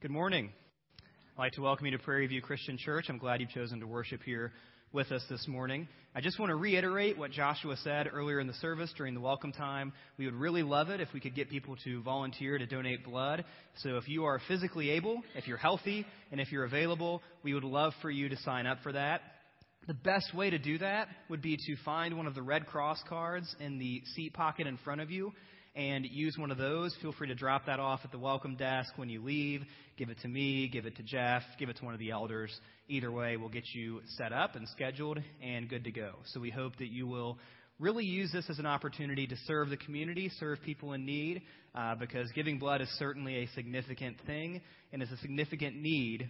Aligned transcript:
Good 0.00 0.10
morning. 0.10 0.50
I'd 1.36 1.38
like 1.38 1.52
to 1.52 1.60
welcome 1.60 1.84
you 1.84 1.92
to 1.92 1.98
Prairie 1.98 2.26
View 2.26 2.40
Christian 2.40 2.78
Church. 2.78 3.10
I'm 3.10 3.18
glad 3.18 3.42
you've 3.42 3.50
chosen 3.50 3.80
to 3.80 3.86
worship 3.86 4.22
here 4.22 4.50
with 4.94 5.12
us 5.12 5.22
this 5.28 5.46
morning. 5.46 5.88
I 6.14 6.22
just 6.22 6.38
want 6.38 6.48
to 6.48 6.56
reiterate 6.56 7.18
what 7.18 7.32
Joshua 7.32 7.76
said 7.84 8.08
earlier 8.10 8.40
in 8.40 8.46
the 8.46 8.54
service 8.54 8.90
during 8.96 9.12
the 9.12 9.20
welcome 9.20 9.52
time. 9.52 9.92
We 10.16 10.24
would 10.24 10.36
really 10.36 10.62
love 10.62 10.88
it 10.88 11.02
if 11.02 11.08
we 11.12 11.20
could 11.20 11.34
get 11.34 11.50
people 11.50 11.76
to 11.84 12.00
volunteer 12.02 12.56
to 12.56 12.64
donate 12.64 13.04
blood. 13.04 13.44
So 13.82 13.98
if 13.98 14.08
you 14.08 14.24
are 14.24 14.40
physically 14.48 14.88
able, 14.88 15.20
if 15.34 15.46
you're 15.46 15.58
healthy, 15.58 16.06
and 16.32 16.40
if 16.40 16.50
you're 16.50 16.64
available, 16.64 17.20
we 17.42 17.52
would 17.52 17.62
love 17.62 17.92
for 18.00 18.10
you 18.10 18.30
to 18.30 18.38
sign 18.38 18.66
up 18.66 18.78
for 18.82 18.92
that. 18.92 19.20
The 19.86 19.92
best 19.92 20.34
way 20.34 20.48
to 20.48 20.58
do 20.58 20.78
that 20.78 21.08
would 21.28 21.42
be 21.42 21.58
to 21.58 21.76
find 21.84 22.16
one 22.16 22.26
of 22.26 22.34
the 22.34 22.42
Red 22.42 22.64
Cross 22.64 23.02
cards 23.06 23.54
in 23.60 23.78
the 23.78 24.00
seat 24.14 24.32
pocket 24.32 24.66
in 24.66 24.78
front 24.78 25.02
of 25.02 25.10
you 25.10 25.34
and 25.80 26.04
use 26.04 26.36
one 26.36 26.50
of 26.50 26.58
those. 26.58 26.94
Feel 27.00 27.12
free 27.12 27.28
to 27.28 27.34
drop 27.34 27.64
that 27.64 27.80
off 27.80 28.00
at 28.04 28.12
the 28.12 28.18
welcome 28.18 28.54
desk 28.54 28.92
when 28.96 29.08
you 29.08 29.22
leave. 29.22 29.62
Give 29.96 30.10
it 30.10 30.18
to 30.20 30.28
me, 30.28 30.68
give 30.68 30.84
it 30.84 30.94
to 30.96 31.02
Jeff, 31.02 31.42
give 31.58 31.70
it 31.70 31.78
to 31.78 31.84
one 31.86 31.94
of 31.94 32.00
the 32.00 32.10
elders. 32.10 32.54
Either 32.88 33.10
way, 33.10 33.38
we'll 33.38 33.48
get 33.48 33.64
you 33.72 34.02
set 34.18 34.30
up 34.30 34.56
and 34.56 34.68
scheduled 34.68 35.18
and 35.42 35.70
good 35.70 35.84
to 35.84 35.90
go. 35.90 36.10
So 36.26 36.40
we 36.40 36.50
hope 36.50 36.76
that 36.80 36.88
you 36.88 37.06
will 37.06 37.38
really 37.78 38.04
use 38.04 38.30
this 38.30 38.44
as 38.50 38.58
an 38.58 38.66
opportunity 38.66 39.26
to 39.26 39.36
serve 39.46 39.70
the 39.70 39.78
community, 39.78 40.30
serve 40.38 40.60
people 40.60 40.92
in 40.92 41.06
need, 41.06 41.40
uh, 41.74 41.94
because 41.94 42.30
giving 42.32 42.58
blood 42.58 42.82
is 42.82 42.88
certainly 42.98 43.44
a 43.44 43.48
significant 43.54 44.18
thing 44.26 44.60
and 44.92 45.02
is 45.02 45.10
a 45.10 45.16
significant 45.18 45.76
need, 45.76 46.28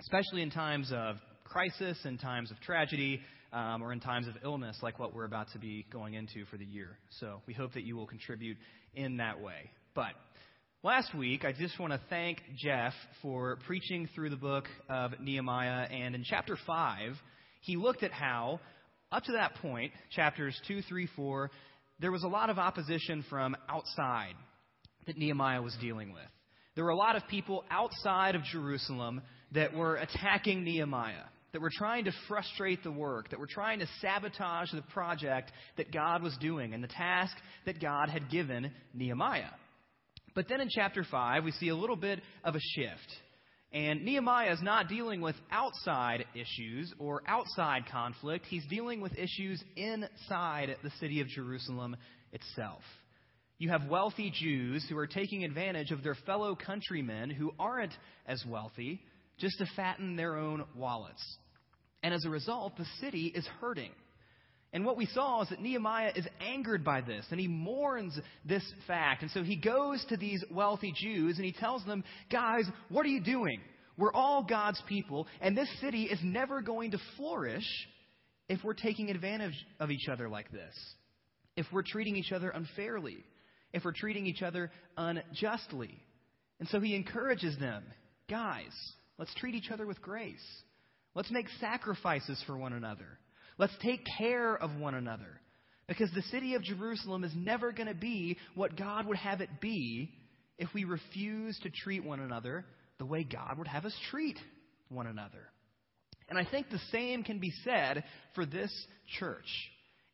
especially 0.00 0.42
in 0.42 0.50
times 0.50 0.92
of 0.94 1.16
crisis, 1.44 1.96
and 2.04 2.20
times 2.20 2.50
of 2.50 2.60
tragedy, 2.60 3.22
um, 3.52 3.82
or 3.82 3.92
in 3.92 4.00
times 4.00 4.26
of 4.28 4.34
illness 4.42 4.78
like 4.82 4.98
what 4.98 5.14
we're 5.14 5.24
about 5.24 5.50
to 5.52 5.58
be 5.58 5.86
going 5.92 6.14
into 6.14 6.44
for 6.46 6.56
the 6.56 6.64
year. 6.64 6.98
So 7.20 7.42
we 7.46 7.54
hope 7.54 7.74
that 7.74 7.84
you 7.84 7.96
will 7.96 8.06
contribute 8.06 8.56
in 8.94 9.18
that 9.18 9.40
way. 9.40 9.70
But 9.94 10.12
last 10.82 11.14
week, 11.14 11.44
I 11.44 11.52
just 11.52 11.78
want 11.78 11.92
to 11.92 12.00
thank 12.08 12.38
Jeff 12.56 12.94
for 13.20 13.58
preaching 13.66 14.08
through 14.14 14.30
the 14.30 14.36
book 14.36 14.64
of 14.88 15.12
Nehemiah. 15.20 15.86
And 15.90 16.14
in 16.14 16.24
chapter 16.24 16.56
5, 16.66 17.12
he 17.60 17.76
looked 17.76 18.02
at 18.02 18.12
how, 18.12 18.60
up 19.10 19.24
to 19.24 19.32
that 19.32 19.56
point, 19.56 19.92
chapters 20.10 20.58
2, 20.68 20.82
3, 20.82 21.08
4, 21.14 21.50
there 22.00 22.10
was 22.10 22.24
a 22.24 22.28
lot 22.28 22.50
of 22.50 22.58
opposition 22.58 23.24
from 23.28 23.54
outside 23.68 24.34
that 25.06 25.16
Nehemiah 25.16 25.62
was 25.62 25.76
dealing 25.80 26.12
with. 26.12 26.22
There 26.74 26.84
were 26.84 26.90
a 26.90 26.96
lot 26.96 27.16
of 27.16 27.28
people 27.28 27.64
outside 27.70 28.34
of 28.34 28.42
Jerusalem 28.44 29.20
that 29.52 29.74
were 29.74 29.96
attacking 29.96 30.64
Nehemiah 30.64 31.24
that 31.52 31.60
were 31.60 31.70
trying 31.70 32.06
to 32.06 32.12
frustrate 32.28 32.82
the 32.82 32.90
work, 32.90 33.30
that 33.30 33.38
were 33.38 33.46
trying 33.46 33.80
to 33.80 33.88
sabotage 34.00 34.70
the 34.72 34.82
project 34.82 35.52
that 35.76 35.92
God 35.92 36.22
was 36.22 36.36
doing 36.40 36.74
and 36.74 36.82
the 36.82 36.88
task 36.88 37.36
that 37.66 37.80
God 37.80 38.08
had 38.08 38.30
given 38.30 38.70
Nehemiah. 38.94 39.50
But 40.34 40.48
then 40.48 40.60
in 40.60 40.68
chapter 40.70 41.04
5, 41.08 41.44
we 41.44 41.52
see 41.52 41.68
a 41.68 41.76
little 41.76 41.96
bit 41.96 42.20
of 42.42 42.54
a 42.54 42.60
shift. 42.74 43.12
And 43.72 44.04
Nehemiah 44.04 44.52
is 44.52 44.62
not 44.62 44.88
dealing 44.88 45.20
with 45.20 45.36
outside 45.50 46.26
issues 46.34 46.92
or 46.98 47.22
outside 47.26 47.84
conflict. 47.90 48.46
He's 48.48 48.66
dealing 48.68 49.00
with 49.00 49.12
issues 49.18 49.62
inside 49.76 50.76
the 50.82 50.90
city 51.00 51.20
of 51.20 51.28
Jerusalem 51.28 51.96
itself. 52.32 52.82
You 53.58 53.70
have 53.70 53.88
wealthy 53.88 54.32
Jews 54.34 54.84
who 54.88 54.98
are 54.98 55.06
taking 55.06 55.44
advantage 55.44 55.90
of 55.90 56.02
their 56.02 56.16
fellow 56.26 56.54
countrymen 56.54 57.30
who 57.30 57.52
aren't 57.58 57.92
as 58.26 58.44
wealthy 58.46 59.00
just 59.38 59.56
to 59.58 59.66
fatten 59.76 60.16
their 60.16 60.36
own 60.36 60.64
wallets. 60.76 61.22
And 62.02 62.12
as 62.12 62.24
a 62.24 62.30
result, 62.30 62.76
the 62.76 62.86
city 63.00 63.32
is 63.34 63.46
hurting. 63.60 63.90
And 64.72 64.86
what 64.86 64.96
we 64.96 65.06
saw 65.06 65.42
is 65.42 65.50
that 65.50 65.60
Nehemiah 65.60 66.12
is 66.16 66.26
angered 66.40 66.82
by 66.82 67.02
this, 67.02 67.26
and 67.30 67.38
he 67.38 67.46
mourns 67.46 68.18
this 68.44 68.64
fact. 68.86 69.22
And 69.22 69.30
so 69.30 69.42
he 69.42 69.56
goes 69.56 70.04
to 70.08 70.16
these 70.16 70.42
wealthy 70.50 70.94
Jews 70.96 71.36
and 71.36 71.44
he 71.44 71.52
tells 71.52 71.84
them, 71.84 72.02
Guys, 72.30 72.64
what 72.88 73.04
are 73.04 73.10
you 73.10 73.22
doing? 73.22 73.60
We're 73.98 74.12
all 74.12 74.42
God's 74.42 74.82
people, 74.88 75.26
and 75.42 75.56
this 75.56 75.68
city 75.80 76.04
is 76.04 76.18
never 76.22 76.62
going 76.62 76.92
to 76.92 76.98
flourish 77.16 77.66
if 78.48 78.64
we're 78.64 78.72
taking 78.72 79.10
advantage 79.10 79.54
of 79.78 79.90
each 79.90 80.08
other 80.10 80.30
like 80.30 80.50
this, 80.50 80.74
if 81.56 81.66
we're 81.70 81.82
treating 81.82 82.16
each 82.16 82.32
other 82.32 82.48
unfairly, 82.48 83.18
if 83.74 83.84
we're 83.84 83.92
treating 83.92 84.26
each 84.26 84.42
other 84.42 84.70
unjustly. 84.96 85.98
And 86.58 86.68
so 86.70 86.80
he 86.80 86.96
encourages 86.96 87.58
them, 87.58 87.84
Guys, 88.30 88.72
let's 89.18 89.34
treat 89.34 89.54
each 89.54 89.70
other 89.70 89.86
with 89.86 90.00
grace. 90.00 90.62
Let's 91.14 91.30
make 91.30 91.46
sacrifices 91.60 92.42
for 92.46 92.56
one 92.56 92.72
another. 92.72 93.18
Let's 93.58 93.76
take 93.82 94.06
care 94.18 94.56
of 94.56 94.76
one 94.76 94.94
another. 94.94 95.40
Because 95.88 96.10
the 96.14 96.22
city 96.22 96.54
of 96.54 96.62
Jerusalem 96.62 97.24
is 97.24 97.32
never 97.36 97.72
going 97.72 97.88
to 97.88 97.94
be 97.94 98.38
what 98.54 98.76
God 98.76 99.06
would 99.06 99.18
have 99.18 99.40
it 99.40 99.60
be 99.60 100.10
if 100.58 100.68
we 100.74 100.84
refuse 100.84 101.58
to 101.62 101.70
treat 101.70 102.04
one 102.04 102.20
another 102.20 102.64
the 102.98 103.04
way 103.04 103.24
God 103.24 103.58
would 103.58 103.66
have 103.66 103.84
us 103.84 103.96
treat 104.10 104.38
one 104.88 105.06
another. 105.06 105.50
And 106.28 106.38
I 106.38 106.48
think 106.48 106.70
the 106.70 106.80
same 106.92 107.24
can 107.24 107.40
be 107.40 107.52
said 107.64 108.04
for 108.34 108.46
this 108.46 108.72
church. 109.18 109.46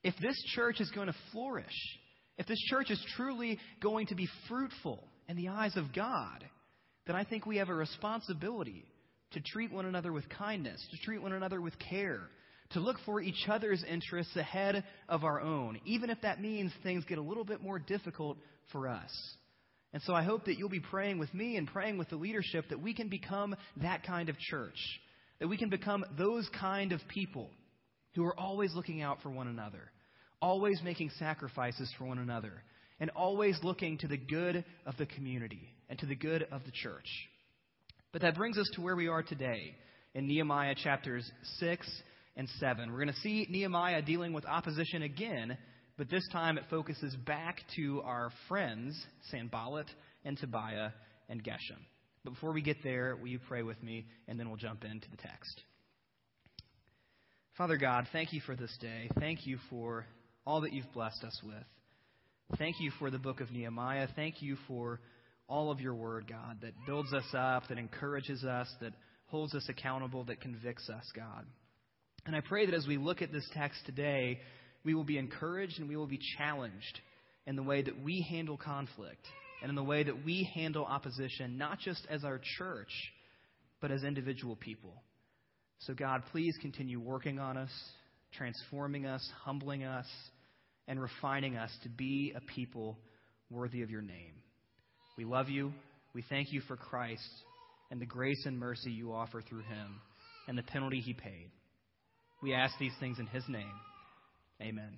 If 0.02 0.14
this 0.20 0.36
church 0.54 0.80
is 0.80 0.90
going 0.90 1.08
to 1.08 1.14
flourish, 1.32 1.66
if 2.38 2.46
this 2.46 2.60
church 2.70 2.90
is 2.90 3.04
truly 3.16 3.58
going 3.82 4.06
to 4.06 4.14
be 4.14 4.28
fruitful 4.48 5.04
in 5.28 5.36
the 5.36 5.48
eyes 5.48 5.76
of 5.76 5.92
God, 5.94 6.44
then 7.06 7.14
I 7.14 7.24
think 7.24 7.46
we 7.46 7.58
have 7.58 7.68
a 7.68 7.74
responsibility 7.74 8.84
to 9.32 9.40
treat 9.40 9.72
one 9.72 9.86
another 9.86 10.12
with 10.12 10.28
kindness, 10.28 10.84
to 10.90 10.98
treat 10.98 11.22
one 11.22 11.32
another 11.32 11.60
with 11.60 11.74
care, 11.78 12.22
to 12.70 12.80
look 12.80 12.96
for 13.06 13.20
each 13.20 13.46
other's 13.48 13.84
interests 13.84 14.36
ahead 14.36 14.84
of 15.08 15.24
our 15.24 15.40
own, 15.40 15.80
even 15.84 16.10
if 16.10 16.20
that 16.22 16.40
means 16.40 16.72
things 16.82 17.04
get 17.04 17.18
a 17.18 17.22
little 17.22 17.44
bit 17.44 17.62
more 17.62 17.78
difficult 17.78 18.38
for 18.72 18.88
us. 18.88 19.10
And 19.92 20.02
so 20.02 20.14
I 20.14 20.22
hope 20.22 20.44
that 20.44 20.58
you'll 20.58 20.68
be 20.68 20.80
praying 20.80 21.18
with 21.18 21.32
me 21.32 21.56
and 21.56 21.66
praying 21.66 21.96
with 21.96 22.10
the 22.10 22.16
leadership 22.16 22.66
that 22.68 22.80
we 22.80 22.92
can 22.92 23.08
become 23.08 23.56
that 23.82 24.04
kind 24.04 24.28
of 24.28 24.38
church, 24.38 24.78
that 25.40 25.48
we 25.48 25.56
can 25.56 25.70
become 25.70 26.04
those 26.18 26.48
kind 26.60 26.92
of 26.92 27.00
people 27.08 27.48
who 28.14 28.24
are 28.24 28.38
always 28.38 28.74
looking 28.74 29.00
out 29.00 29.22
for 29.22 29.30
one 29.30 29.48
another, 29.48 29.90
always 30.42 30.82
making 30.82 31.10
sacrifices 31.18 31.92
for 31.96 32.04
one 32.04 32.18
another, 32.18 32.52
and 33.00 33.10
always 33.10 33.58
looking 33.62 33.96
to 33.98 34.08
the 34.08 34.16
good 34.16 34.64
of 34.84 34.96
the 34.98 35.06
community 35.06 35.68
and 35.88 35.98
to 36.00 36.06
the 36.06 36.16
good 36.16 36.46
of 36.50 36.64
the 36.64 36.72
church. 36.72 37.06
But 38.12 38.22
that 38.22 38.36
brings 38.36 38.56
us 38.56 38.68
to 38.74 38.80
where 38.80 38.96
we 38.96 39.08
are 39.08 39.22
today 39.22 39.74
in 40.14 40.26
Nehemiah 40.26 40.74
chapters 40.74 41.30
6 41.58 41.86
and 42.36 42.48
7. 42.58 42.90
We're 42.90 43.04
going 43.04 43.14
to 43.14 43.20
see 43.20 43.46
Nehemiah 43.50 44.00
dealing 44.00 44.32
with 44.32 44.46
opposition 44.46 45.02
again, 45.02 45.58
but 45.98 46.08
this 46.08 46.26
time 46.32 46.56
it 46.56 46.64
focuses 46.70 47.14
back 47.14 47.60
to 47.76 48.00
our 48.02 48.30
friends, 48.48 48.98
Sanballat 49.30 49.86
and 50.24 50.38
Tobiah 50.38 50.90
and 51.28 51.44
Geshem. 51.44 51.84
But 52.24 52.32
before 52.32 52.52
we 52.52 52.62
get 52.62 52.82
there, 52.82 53.14
will 53.16 53.28
you 53.28 53.40
pray 53.46 53.62
with 53.62 53.82
me, 53.82 54.06
and 54.26 54.40
then 54.40 54.48
we'll 54.48 54.56
jump 54.56 54.84
into 54.84 55.10
the 55.10 55.16
text. 55.18 55.60
Father 57.58 57.76
God, 57.76 58.06
thank 58.12 58.32
you 58.32 58.40
for 58.40 58.56
this 58.56 58.74
day. 58.80 59.10
Thank 59.18 59.46
you 59.46 59.58
for 59.68 60.06
all 60.46 60.62
that 60.62 60.72
you've 60.72 60.90
blessed 60.94 61.24
us 61.24 61.38
with. 61.44 62.56
Thank 62.56 62.76
you 62.80 62.90
for 62.98 63.10
the 63.10 63.18
book 63.18 63.40
of 63.42 63.50
Nehemiah. 63.50 64.08
Thank 64.16 64.40
you 64.40 64.56
for 64.66 65.00
all 65.48 65.70
of 65.70 65.80
your 65.80 65.94
word, 65.94 66.26
God, 66.28 66.58
that 66.62 66.74
builds 66.86 67.12
us 67.12 67.24
up, 67.36 67.68
that 67.68 67.78
encourages 67.78 68.44
us, 68.44 68.68
that 68.80 68.92
holds 69.26 69.54
us 69.54 69.66
accountable, 69.68 70.24
that 70.24 70.40
convicts 70.40 70.88
us, 70.88 71.04
God. 71.14 71.46
And 72.26 72.36
I 72.36 72.40
pray 72.40 72.66
that 72.66 72.74
as 72.74 72.86
we 72.86 72.98
look 72.98 73.22
at 73.22 73.32
this 73.32 73.48
text 73.54 73.80
today, 73.86 74.40
we 74.84 74.94
will 74.94 75.04
be 75.04 75.18
encouraged 75.18 75.78
and 75.78 75.88
we 75.88 75.96
will 75.96 76.06
be 76.06 76.20
challenged 76.36 77.00
in 77.46 77.56
the 77.56 77.62
way 77.62 77.82
that 77.82 78.02
we 78.02 78.26
handle 78.28 78.58
conflict 78.58 79.26
and 79.62 79.70
in 79.70 79.76
the 79.76 79.82
way 79.82 80.02
that 80.02 80.24
we 80.24 80.48
handle 80.54 80.84
opposition, 80.84 81.56
not 81.56 81.78
just 81.78 82.06
as 82.10 82.24
our 82.24 82.40
church, 82.58 82.90
but 83.80 83.90
as 83.90 84.04
individual 84.04 84.56
people. 84.56 85.02
So, 85.80 85.94
God, 85.94 86.22
please 86.32 86.54
continue 86.60 87.00
working 87.00 87.38
on 87.38 87.56
us, 87.56 87.70
transforming 88.32 89.06
us, 89.06 89.26
humbling 89.44 89.84
us, 89.84 90.06
and 90.86 91.00
refining 91.00 91.56
us 91.56 91.70
to 91.84 91.88
be 91.88 92.32
a 92.36 92.40
people 92.40 92.98
worthy 93.50 93.82
of 93.82 93.90
your 93.90 94.02
name. 94.02 94.34
We 95.18 95.24
love 95.24 95.48
you. 95.48 95.72
We 96.14 96.22
thank 96.28 96.52
you 96.52 96.60
for 96.60 96.76
Christ 96.76 97.28
and 97.90 98.00
the 98.00 98.06
grace 98.06 98.44
and 98.46 98.56
mercy 98.56 98.92
you 98.92 99.12
offer 99.12 99.42
through 99.42 99.62
him 99.62 100.00
and 100.46 100.56
the 100.56 100.62
penalty 100.62 101.00
he 101.00 101.12
paid. 101.12 101.50
We 102.40 102.54
ask 102.54 102.78
these 102.78 102.92
things 103.00 103.18
in 103.18 103.26
his 103.26 103.42
name. 103.48 103.72
Amen. 104.62 104.96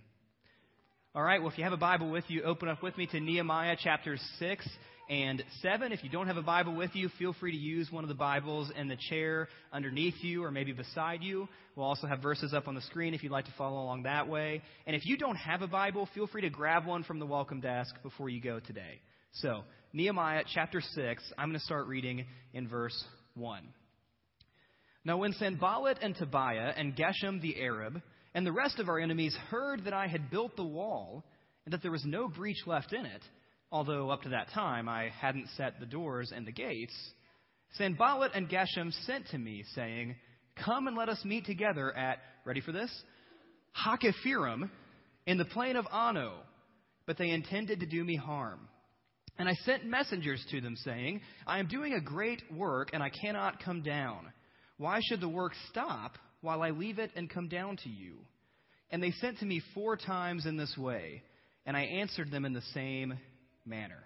All 1.14 1.22
right, 1.22 1.40
well, 1.40 1.50
if 1.50 1.56
you 1.56 1.64
have 1.64 1.72
a 1.72 1.78
Bible 1.78 2.10
with 2.10 2.24
you, 2.28 2.42
open 2.42 2.68
up 2.68 2.82
with 2.82 2.98
me 2.98 3.06
to 3.06 3.18
Nehemiah 3.18 3.76
chapters 3.82 4.20
6 4.38 4.68
and 5.08 5.42
7. 5.62 5.90
If 5.90 6.04
you 6.04 6.10
don't 6.10 6.26
have 6.26 6.36
a 6.36 6.42
Bible 6.42 6.76
with 6.76 6.90
you, 6.92 7.08
feel 7.18 7.32
free 7.40 7.52
to 7.52 7.58
use 7.58 7.90
one 7.90 8.04
of 8.04 8.08
the 8.08 8.14
Bibles 8.14 8.70
in 8.76 8.88
the 8.88 8.98
chair 9.08 9.48
underneath 9.72 10.14
you 10.20 10.44
or 10.44 10.50
maybe 10.50 10.72
beside 10.74 11.22
you. 11.22 11.48
We'll 11.76 11.86
also 11.86 12.06
have 12.06 12.20
verses 12.20 12.52
up 12.52 12.68
on 12.68 12.74
the 12.74 12.82
screen 12.82 13.14
if 13.14 13.22
you'd 13.22 13.32
like 13.32 13.46
to 13.46 13.54
follow 13.56 13.82
along 13.82 14.02
that 14.02 14.28
way. 14.28 14.60
And 14.86 14.94
if 14.94 15.06
you 15.06 15.16
don't 15.16 15.36
have 15.36 15.62
a 15.62 15.66
Bible, 15.66 16.10
feel 16.14 16.26
free 16.26 16.42
to 16.42 16.50
grab 16.50 16.84
one 16.84 17.04
from 17.04 17.20
the 17.20 17.26
welcome 17.26 17.62
desk 17.62 17.94
before 18.02 18.28
you 18.28 18.42
go 18.42 18.60
today. 18.60 19.00
So, 19.32 19.62
Nehemiah 19.92 20.44
chapter 20.54 20.80
6, 20.80 21.32
I'm 21.36 21.48
going 21.48 21.58
to 21.58 21.64
start 21.64 21.88
reading 21.88 22.24
in 22.52 22.68
verse 22.68 23.04
1. 23.34 23.60
Now, 25.04 25.16
when 25.16 25.32
Sanballat 25.32 25.98
and 26.00 26.14
Tobiah 26.14 26.72
and 26.76 26.94
Geshem 26.94 27.42
the 27.42 27.60
Arab 27.60 28.00
and 28.32 28.46
the 28.46 28.52
rest 28.52 28.78
of 28.78 28.88
our 28.88 29.00
enemies 29.00 29.36
heard 29.48 29.84
that 29.86 29.92
I 29.92 30.06
had 30.06 30.30
built 30.30 30.54
the 30.54 30.62
wall 30.62 31.24
and 31.64 31.72
that 31.72 31.82
there 31.82 31.90
was 31.90 32.04
no 32.04 32.28
breach 32.28 32.66
left 32.66 32.92
in 32.92 33.04
it, 33.04 33.22
although 33.72 34.10
up 34.10 34.22
to 34.22 34.28
that 34.28 34.52
time 34.54 34.88
I 34.88 35.08
hadn't 35.08 35.48
set 35.56 35.80
the 35.80 35.86
doors 35.86 36.30
and 36.32 36.46
the 36.46 36.52
gates, 36.52 36.94
Sanballat 37.72 38.30
and 38.34 38.48
Geshem 38.48 38.92
sent 39.06 39.26
to 39.28 39.38
me, 39.38 39.64
saying, 39.74 40.14
Come 40.64 40.86
and 40.86 40.96
let 40.96 41.08
us 41.08 41.24
meet 41.24 41.46
together 41.46 41.96
at, 41.96 42.18
ready 42.44 42.60
for 42.60 42.70
this? 42.70 42.92
Hakkephirim 43.84 44.70
in 45.26 45.36
the 45.36 45.44
plain 45.46 45.74
of 45.74 45.86
Ono. 45.92 46.34
But 47.06 47.18
they 47.18 47.30
intended 47.30 47.80
to 47.80 47.86
do 47.86 48.04
me 48.04 48.14
harm. 48.14 48.68
And 49.38 49.48
I 49.48 49.54
sent 49.64 49.86
messengers 49.86 50.44
to 50.50 50.60
them, 50.60 50.76
saying, 50.76 51.22
I 51.46 51.58
am 51.58 51.68
doing 51.68 51.94
a 51.94 52.00
great 52.00 52.42
work, 52.52 52.90
and 52.92 53.02
I 53.02 53.10
cannot 53.10 53.62
come 53.62 53.82
down. 53.82 54.32
Why 54.76 55.00
should 55.02 55.20
the 55.20 55.28
work 55.28 55.52
stop 55.70 56.12
while 56.40 56.62
I 56.62 56.70
leave 56.70 56.98
it 56.98 57.10
and 57.16 57.28
come 57.28 57.48
down 57.48 57.76
to 57.78 57.88
you? 57.88 58.18
And 58.90 59.02
they 59.02 59.12
sent 59.12 59.38
to 59.38 59.46
me 59.46 59.62
four 59.74 59.96
times 59.96 60.46
in 60.46 60.56
this 60.56 60.76
way, 60.76 61.22
and 61.64 61.76
I 61.76 61.82
answered 61.82 62.30
them 62.30 62.44
in 62.44 62.52
the 62.52 62.62
same 62.74 63.18
manner. 63.64 64.02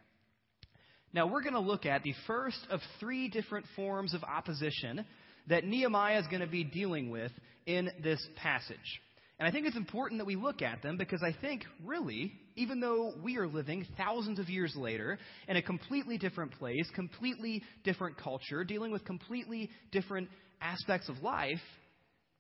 Now, 1.13 1.27
we're 1.27 1.43
going 1.43 1.55
to 1.55 1.61
look 1.61 1.87
at 1.87 2.03
the 2.03 2.15
first 2.27 2.59
of 2.71 2.81
three 2.99 3.29
different 3.29 3.67
forms 3.77 4.15
of 4.15 4.25
opposition 4.25 5.05
that 5.49 5.65
Nehemiah 5.65 6.19
is 6.19 6.27
going 6.27 6.41
to 6.41 6.47
be 6.47 6.65
dealing 6.65 7.11
with 7.11 7.31
in 7.67 7.91
this 8.03 8.25
passage. 8.37 9.01
And 9.39 9.49
I 9.49 9.53
think 9.53 9.67
it's 9.67 9.77
important 9.77 10.19
that 10.19 10.27
we 10.27 10.37
look 10.37 10.61
at 10.61 10.83
them 10.83 10.97
because 10.97 11.23
I 11.23 11.35
think, 11.41 11.65
really, 11.85 12.33
even 12.57 12.81
though 12.81 13.13
we 13.23 13.37
are 13.37 13.47
living 13.47 13.87
thousands 13.97 14.39
of 14.39 14.49
years 14.49 14.75
later 14.77 15.19
in 15.49 15.57
a 15.57 15.63
completely 15.63 16.19
different 16.19 16.53
place, 16.53 16.89
completely 16.95 17.63
different 17.83 18.17
culture, 18.17 18.65
dealing 18.65 18.93
with 18.93 19.05
completely 19.05 19.71
different 19.93 20.29
aspects 20.61 21.09
of 21.09 21.23
life, 21.23 21.61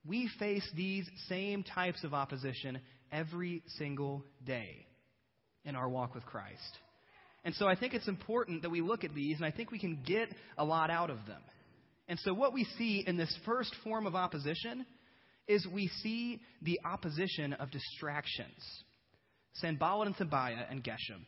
we 0.07 0.31
face 0.39 0.69
these 0.77 1.09
same 1.29 1.63
types 1.63 2.05
of 2.05 2.15
opposition 2.15 2.81
every 3.11 3.63
single 3.79 4.25
day 4.47 4.87
in 5.65 5.75
our 5.77 5.89
walk 5.89 6.15
with 6.15 6.25
Christ. 6.27 6.79
And 7.45 7.55
so 7.55 7.67
I 7.67 7.75
think 7.75 7.95
it's 7.95 8.09
important 8.09 8.63
that 8.63 8.71
we 8.71 8.81
look 8.81 9.05
at 9.05 9.15
these, 9.15 9.37
and 9.37 9.45
I 9.45 9.51
think 9.51 9.71
we 9.71 9.79
can 9.79 9.99
get 10.07 10.29
a 10.57 10.65
lot 10.65 10.91
out 10.91 11.11
of 11.11 11.19
them. 11.27 11.43
And 12.09 12.19
so 12.21 12.35
what 12.35 12.53
we 12.53 12.65
see 12.79 13.05
in 13.07 13.17
this 13.17 13.35
first 13.45 13.75
form 13.83 14.07
of 14.07 14.15
opposition 14.15 14.85
is 15.47 15.67
we 15.73 15.89
see 16.03 16.41
the 16.63 16.81
opposition 16.85 17.53
of 17.55 17.71
distractions. 17.71 18.63
Sanballat 19.55 20.09
and 20.09 20.17
Tobiah 20.17 20.67
and 20.71 20.83
Geshem. 20.83 21.25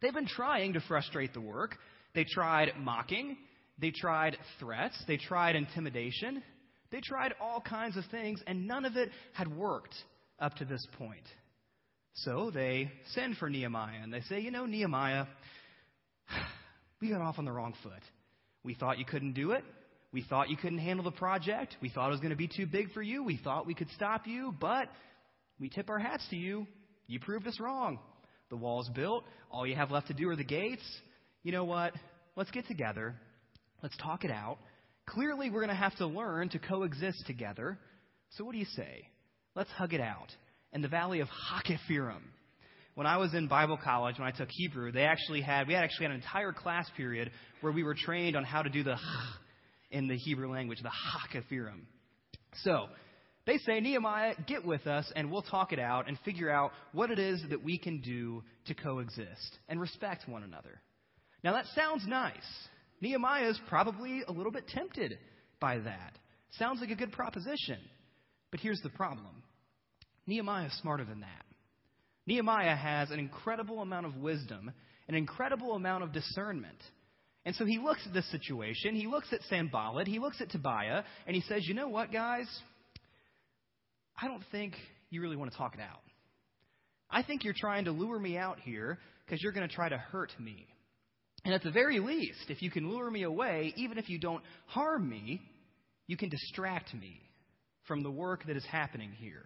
They've 0.00 0.14
been 0.14 0.26
trying 0.26 0.74
to 0.74 0.80
frustrate 0.80 1.34
the 1.34 1.40
work. 1.40 1.76
They 2.14 2.24
tried 2.24 2.72
mocking. 2.78 3.36
They 3.78 3.90
tried 3.90 4.36
threats. 4.58 4.96
They 5.06 5.16
tried 5.16 5.56
intimidation. 5.56 6.42
They 6.90 7.00
tried 7.00 7.34
all 7.40 7.60
kinds 7.60 7.96
of 7.96 8.04
things, 8.10 8.40
and 8.46 8.66
none 8.66 8.84
of 8.84 8.96
it 8.96 9.10
had 9.32 9.54
worked 9.54 9.94
up 10.38 10.54
to 10.56 10.64
this 10.64 10.86
point. 10.98 11.24
So 12.14 12.50
they 12.52 12.90
send 13.12 13.36
for 13.36 13.50
Nehemiah 13.50 14.00
and 14.02 14.12
they 14.12 14.22
say, 14.22 14.40
You 14.40 14.50
know, 14.50 14.64
Nehemiah, 14.64 15.26
we 17.00 17.10
got 17.10 17.20
off 17.20 17.38
on 17.38 17.44
the 17.44 17.52
wrong 17.52 17.74
foot. 17.82 17.92
We 18.64 18.74
thought 18.74 18.98
you 18.98 19.04
couldn't 19.04 19.34
do 19.34 19.52
it. 19.52 19.64
We 20.12 20.22
thought 20.22 20.48
you 20.48 20.56
couldn't 20.56 20.78
handle 20.78 21.04
the 21.04 21.10
project. 21.10 21.76
We 21.82 21.90
thought 21.90 22.08
it 22.08 22.12
was 22.12 22.20
going 22.20 22.30
to 22.30 22.36
be 22.36 22.48
too 22.48 22.66
big 22.66 22.90
for 22.92 23.02
you. 23.02 23.22
We 23.22 23.36
thought 23.36 23.66
we 23.66 23.74
could 23.74 23.90
stop 23.94 24.26
you, 24.26 24.54
but 24.58 24.88
we 25.60 25.68
tip 25.68 25.90
our 25.90 25.98
hats 25.98 26.26
to 26.30 26.36
you. 26.36 26.66
You 27.06 27.20
proved 27.20 27.46
us 27.46 27.60
wrong. 27.60 27.98
The 28.50 28.56
wall's 28.56 28.88
built. 28.90 29.24
All 29.50 29.66
you 29.66 29.74
have 29.74 29.90
left 29.90 30.08
to 30.08 30.14
do 30.14 30.28
are 30.28 30.36
the 30.36 30.44
gates. 30.44 30.84
You 31.42 31.52
know 31.52 31.64
what? 31.64 31.92
Let's 32.36 32.50
get 32.50 32.66
together. 32.66 33.14
Let's 33.82 33.96
talk 33.96 34.24
it 34.24 34.30
out. 34.30 34.58
Clearly, 35.06 35.50
we're 35.50 35.60
going 35.60 35.68
to 35.68 35.74
have 35.74 35.96
to 35.96 36.06
learn 36.06 36.48
to 36.50 36.58
coexist 36.58 37.26
together. 37.26 37.78
So, 38.30 38.44
what 38.44 38.52
do 38.52 38.58
you 38.58 38.66
say? 38.76 39.08
Let's 39.54 39.70
hug 39.70 39.94
it 39.94 40.00
out 40.00 40.28
in 40.72 40.82
the 40.82 40.88
valley 40.88 41.20
of 41.20 41.28
Hakkephirim. 41.28 42.22
When 42.94 43.06
I 43.06 43.18
was 43.18 43.34
in 43.34 43.46
Bible 43.46 43.78
college, 43.82 44.18
when 44.18 44.26
I 44.26 44.30
took 44.30 44.48
Hebrew, 44.50 44.90
they 44.90 45.04
actually 45.04 45.42
had 45.42 45.68
we 45.68 45.74
had 45.74 45.84
actually 45.84 46.06
had 46.06 46.12
an 46.12 46.22
entire 46.22 46.52
class 46.52 46.88
period 46.96 47.30
where 47.60 47.72
we 47.72 47.82
were 47.82 47.94
trained 47.94 48.36
on 48.36 48.44
how 48.44 48.62
to 48.62 48.70
do 48.70 48.82
the 48.82 48.96
in 49.90 50.08
the 50.08 50.16
Hebrew 50.16 50.50
language, 50.50 50.78
the 50.82 50.90
Hakkephirim. 50.90 51.82
So 52.64 52.86
they 53.46 53.58
say, 53.58 53.80
Nehemiah, 53.80 54.34
get 54.46 54.66
with 54.66 54.86
us 54.86 55.10
and 55.14 55.30
we'll 55.30 55.42
talk 55.42 55.72
it 55.72 55.78
out 55.78 56.08
and 56.08 56.18
figure 56.24 56.50
out 56.50 56.72
what 56.92 57.10
it 57.10 57.18
is 57.18 57.42
that 57.48 57.62
we 57.62 57.78
can 57.78 58.00
do 58.00 58.42
to 58.66 58.74
coexist 58.74 59.58
and 59.68 59.80
respect 59.80 60.28
one 60.28 60.42
another. 60.42 60.80
Now 61.44 61.52
that 61.52 61.66
sounds 61.74 62.04
nice. 62.06 62.34
Nehemiah 63.00 63.48
is 63.48 63.60
probably 63.68 64.22
a 64.26 64.32
little 64.32 64.50
bit 64.50 64.66
tempted 64.68 65.18
by 65.60 65.78
that. 65.78 66.18
Sounds 66.58 66.80
like 66.80 66.90
a 66.90 66.96
good 66.96 67.12
proposition. 67.12 67.78
But 68.50 68.60
here's 68.60 68.80
the 68.80 68.90
problem 68.90 69.42
Nehemiah 70.26 70.66
is 70.66 70.78
smarter 70.80 71.04
than 71.04 71.20
that. 71.20 71.44
Nehemiah 72.26 72.74
has 72.74 73.10
an 73.10 73.20
incredible 73.20 73.80
amount 73.80 74.06
of 74.06 74.16
wisdom, 74.16 74.72
an 75.08 75.14
incredible 75.14 75.74
amount 75.74 76.02
of 76.02 76.12
discernment. 76.12 76.82
And 77.44 77.54
so 77.54 77.64
he 77.64 77.78
looks 77.78 78.00
at 78.06 78.12
this 78.12 78.28
situation, 78.32 78.96
he 78.96 79.06
looks 79.06 79.32
at 79.32 79.40
Sanballat, 79.48 80.08
he 80.08 80.18
looks 80.18 80.40
at 80.40 80.50
Tobiah, 80.50 81.04
and 81.28 81.36
he 81.36 81.42
says, 81.42 81.68
You 81.68 81.74
know 81.74 81.86
what, 81.86 82.12
guys? 82.12 82.48
I 84.18 84.28
don't 84.28 84.42
think 84.50 84.74
you 85.10 85.20
really 85.20 85.36
want 85.36 85.50
to 85.50 85.56
talk 85.56 85.74
it 85.74 85.80
out. 85.80 86.00
I 87.10 87.22
think 87.22 87.44
you're 87.44 87.54
trying 87.56 87.84
to 87.84 87.92
lure 87.92 88.18
me 88.18 88.36
out 88.36 88.58
here 88.60 88.98
because 89.24 89.42
you're 89.42 89.52
going 89.52 89.68
to 89.68 89.74
try 89.74 89.88
to 89.88 89.98
hurt 89.98 90.32
me. 90.40 90.66
And 91.44 91.54
at 91.54 91.62
the 91.62 91.70
very 91.70 92.00
least, 92.00 92.46
if 92.48 92.62
you 92.62 92.70
can 92.70 92.90
lure 92.90 93.10
me 93.10 93.22
away, 93.22 93.72
even 93.76 93.98
if 93.98 94.08
you 94.08 94.18
don't 94.18 94.42
harm 94.66 95.08
me, 95.08 95.40
you 96.06 96.16
can 96.16 96.28
distract 96.28 96.92
me 96.94 97.20
from 97.86 98.02
the 98.02 98.10
work 98.10 98.44
that 98.46 98.56
is 98.56 98.64
happening 98.64 99.12
here. 99.12 99.44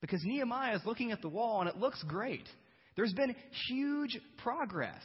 Because 0.00 0.22
Nehemiah 0.24 0.76
is 0.76 0.82
looking 0.86 1.10
at 1.10 1.20
the 1.20 1.28
wall 1.28 1.60
and 1.60 1.68
it 1.68 1.76
looks 1.76 2.02
great. 2.04 2.48
There's 2.94 3.12
been 3.14 3.34
huge 3.68 4.18
progress, 4.38 5.02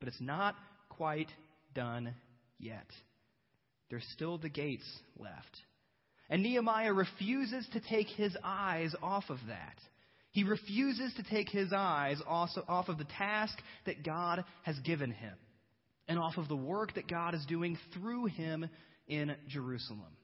but 0.00 0.08
it's 0.08 0.20
not 0.20 0.56
quite 0.88 1.28
done 1.74 2.14
yet. 2.58 2.86
There's 3.88 4.06
still 4.12 4.38
the 4.38 4.48
gates 4.48 4.86
left. 5.16 5.60
And 6.30 6.42
Nehemiah 6.42 6.92
refuses 6.92 7.66
to 7.72 7.80
take 7.80 8.06
his 8.06 8.36
eyes 8.42 8.94
off 9.02 9.24
of 9.28 9.38
that. 9.48 9.76
He 10.30 10.44
refuses 10.44 11.12
to 11.14 11.24
take 11.24 11.48
his 11.48 11.72
eyes 11.72 12.22
also 12.26 12.64
off 12.68 12.88
of 12.88 12.98
the 12.98 13.06
task 13.18 13.58
that 13.84 14.04
God 14.04 14.44
has 14.62 14.78
given 14.78 15.10
him 15.10 15.34
and 16.06 16.18
off 16.18 16.38
of 16.38 16.48
the 16.48 16.56
work 16.56 16.94
that 16.94 17.08
God 17.08 17.34
is 17.34 17.44
doing 17.46 17.76
through 17.92 18.26
him 18.26 18.68
in 19.08 19.34
Jerusalem. 19.48 20.16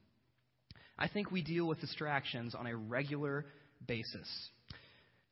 I 0.96 1.08
think 1.08 1.30
we 1.30 1.42
deal 1.42 1.66
with 1.66 1.80
distractions 1.80 2.54
on 2.54 2.66
a 2.66 2.76
regular 2.76 3.44
basis. 3.86 4.28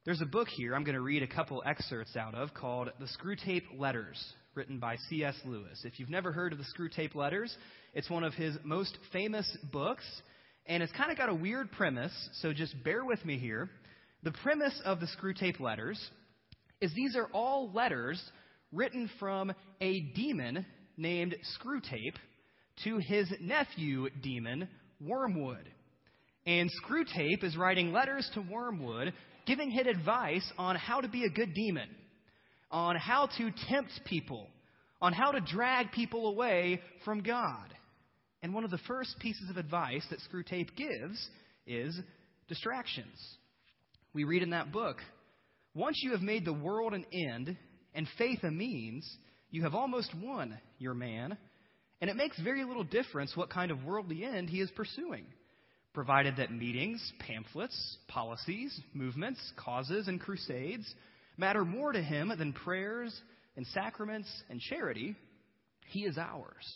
There's 0.04 0.20
a 0.20 0.26
book 0.26 0.48
here 0.48 0.74
I'm 0.74 0.84
going 0.84 0.96
to 0.96 1.00
read 1.00 1.22
a 1.22 1.26
couple 1.26 1.62
excerpts 1.64 2.16
out 2.16 2.34
of 2.34 2.52
called 2.52 2.90
The 2.98 3.06
Screwtape 3.06 3.78
Letters, 3.78 4.22
written 4.54 4.78
by 4.78 4.96
C.S. 5.08 5.36
Lewis. 5.46 5.82
If 5.84 5.98
you've 5.98 6.10
never 6.10 6.32
heard 6.32 6.52
of 6.52 6.58
The 6.58 6.64
Screwtape 6.76 7.14
Letters, 7.14 7.56
it's 7.94 8.10
one 8.10 8.24
of 8.24 8.34
his 8.34 8.56
most 8.64 8.98
famous 9.12 9.56
books, 9.72 10.04
and 10.66 10.82
it's 10.82 10.92
kind 10.92 11.10
of 11.10 11.18
got 11.18 11.28
a 11.28 11.34
weird 11.34 11.70
premise, 11.72 12.12
so 12.40 12.52
just 12.52 12.74
bear 12.84 13.04
with 13.04 13.24
me 13.24 13.38
here. 13.38 13.68
The 14.22 14.32
premise 14.32 14.80
of 14.84 15.00
The 15.00 15.08
Screwtape 15.18 15.60
Letters 15.60 16.00
is 16.80 16.92
these 16.94 17.16
are 17.16 17.28
all 17.32 17.70
letters 17.72 18.22
written 18.72 19.10
from 19.18 19.52
a 19.80 20.00
demon 20.14 20.64
named 20.96 21.36
Screwtape 21.58 22.16
to 22.84 22.98
his 22.98 23.30
nephew 23.40 24.08
demon, 24.22 24.68
Wormwood. 25.00 25.68
And 26.46 26.70
Screwtape 26.82 27.44
is 27.44 27.56
writing 27.56 27.92
letters 27.92 28.28
to 28.34 28.40
Wormwood, 28.40 29.12
giving 29.46 29.70
him 29.70 29.86
advice 29.86 30.50
on 30.58 30.76
how 30.76 31.00
to 31.00 31.08
be 31.08 31.24
a 31.24 31.30
good 31.30 31.54
demon, 31.54 31.88
on 32.70 32.96
how 32.96 33.28
to 33.38 33.50
tempt 33.68 33.92
people, 34.06 34.48
on 35.00 35.12
how 35.12 35.30
to 35.30 35.40
drag 35.40 35.92
people 35.92 36.28
away 36.28 36.80
from 37.04 37.22
God. 37.22 37.74
And 38.44 38.52
one 38.52 38.62
of 38.64 38.70
the 38.70 38.78
first 38.86 39.18
pieces 39.20 39.48
of 39.48 39.56
advice 39.56 40.04
that 40.10 40.18
Screwtape 40.30 40.76
gives 40.76 41.30
is 41.66 41.98
distractions. 42.46 43.16
We 44.12 44.24
read 44.24 44.42
in 44.42 44.50
that 44.50 44.70
book 44.70 44.98
once 45.74 46.00
you 46.02 46.10
have 46.10 46.20
made 46.20 46.44
the 46.44 46.52
world 46.52 46.92
an 46.92 47.06
end 47.10 47.56
and 47.94 48.06
faith 48.18 48.40
a 48.42 48.50
means, 48.50 49.10
you 49.50 49.62
have 49.62 49.74
almost 49.74 50.14
won 50.22 50.58
your 50.78 50.92
man, 50.92 51.38
and 52.02 52.10
it 52.10 52.16
makes 52.16 52.38
very 52.38 52.64
little 52.64 52.84
difference 52.84 53.34
what 53.34 53.48
kind 53.48 53.70
of 53.70 53.82
worldly 53.82 54.24
end 54.24 54.50
he 54.50 54.60
is 54.60 54.70
pursuing 54.72 55.24
provided 55.94 56.36
that 56.36 56.52
meetings, 56.52 57.00
pamphlets, 57.20 57.96
policies, 58.08 58.78
movements, 58.92 59.40
causes, 59.56 60.06
and 60.06 60.20
crusades 60.20 60.94
matter 61.38 61.64
more 61.64 61.92
to 61.92 62.02
him 62.02 62.30
than 62.36 62.52
prayers 62.52 63.18
and 63.56 63.66
sacraments 63.68 64.28
and 64.50 64.60
charity, 64.60 65.16
he 65.86 66.00
is 66.00 66.18
ours. 66.18 66.74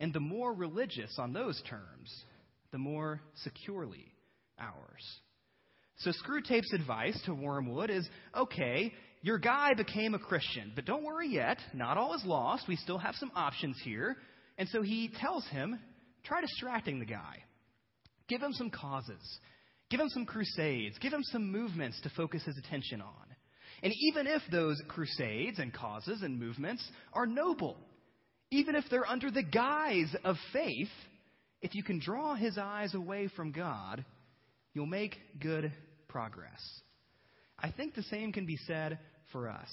And 0.00 0.12
the 0.12 0.20
more 0.20 0.52
religious 0.52 1.16
on 1.18 1.32
those 1.32 1.60
terms, 1.68 2.24
the 2.72 2.78
more 2.78 3.20
securely 3.42 4.12
ours. 4.58 5.20
So 5.98 6.10
Screwtape's 6.10 6.72
advice 6.74 7.18
to 7.24 7.34
Wormwood 7.34 7.90
is 7.90 8.06
okay, 8.36 8.92
your 9.22 9.38
guy 9.38 9.74
became 9.74 10.14
a 10.14 10.18
Christian, 10.18 10.72
but 10.74 10.84
don't 10.84 11.02
worry 11.02 11.28
yet. 11.28 11.58
Not 11.72 11.96
all 11.96 12.14
is 12.14 12.24
lost. 12.24 12.68
We 12.68 12.76
still 12.76 12.98
have 12.98 13.14
some 13.16 13.32
options 13.34 13.76
here. 13.82 14.16
And 14.58 14.68
so 14.68 14.82
he 14.82 15.10
tells 15.20 15.46
him, 15.48 15.78
try 16.24 16.40
distracting 16.40 16.98
the 16.98 17.06
guy. 17.06 17.42
Give 18.28 18.42
him 18.42 18.52
some 18.52 18.70
causes. 18.70 19.38
Give 19.90 20.00
him 20.00 20.08
some 20.10 20.26
crusades. 20.26 20.98
Give 20.98 21.12
him 21.12 21.22
some 21.24 21.50
movements 21.50 22.00
to 22.02 22.10
focus 22.10 22.44
his 22.44 22.58
attention 22.58 23.00
on. 23.00 23.26
And 23.82 23.92
even 24.00 24.26
if 24.26 24.42
those 24.50 24.80
crusades 24.88 25.58
and 25.58 25.72
causes 25.72 26.22
and 26.22 26.38
movements 26.38 26.86
are 27.12 27.26
noble, 27.26 27.78
even 28.50 28.74
if 28.74 28.84
they're 28.90 29.08
under 29.08 29.30
the 29.30 29.42
guise 29.42 30.14
of 30.24 30.36
faith, 30.52 30.88
if 31.62 31.74
you 31.74 31.82
can 31.82 31.98
draw 31.98 32.34
his 32.34 32.58
eyes 32.58 32.94
away 32.94 33.28
from 33.34 33.52
God, 33.52 34.04
you'll 34.72 34.86
make 34.86 35.16
good 35.40 35.72
progress. 36.08 36.60
I 37.58 37.70
think 37.70 37.94
the 37.94 38.02
same 38.04 38.32
can 38.32 38.46
be 38.46 38.58
said 38.66 38.98
for 39.32 39.48
us. 39.48 39.68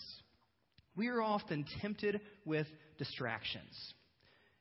We 0.96 1.08
are 1.08 1.22
often 1.22 1.66
tempted 1.82 2.22
with 2.46 2.68
distractions. 2.98 3.94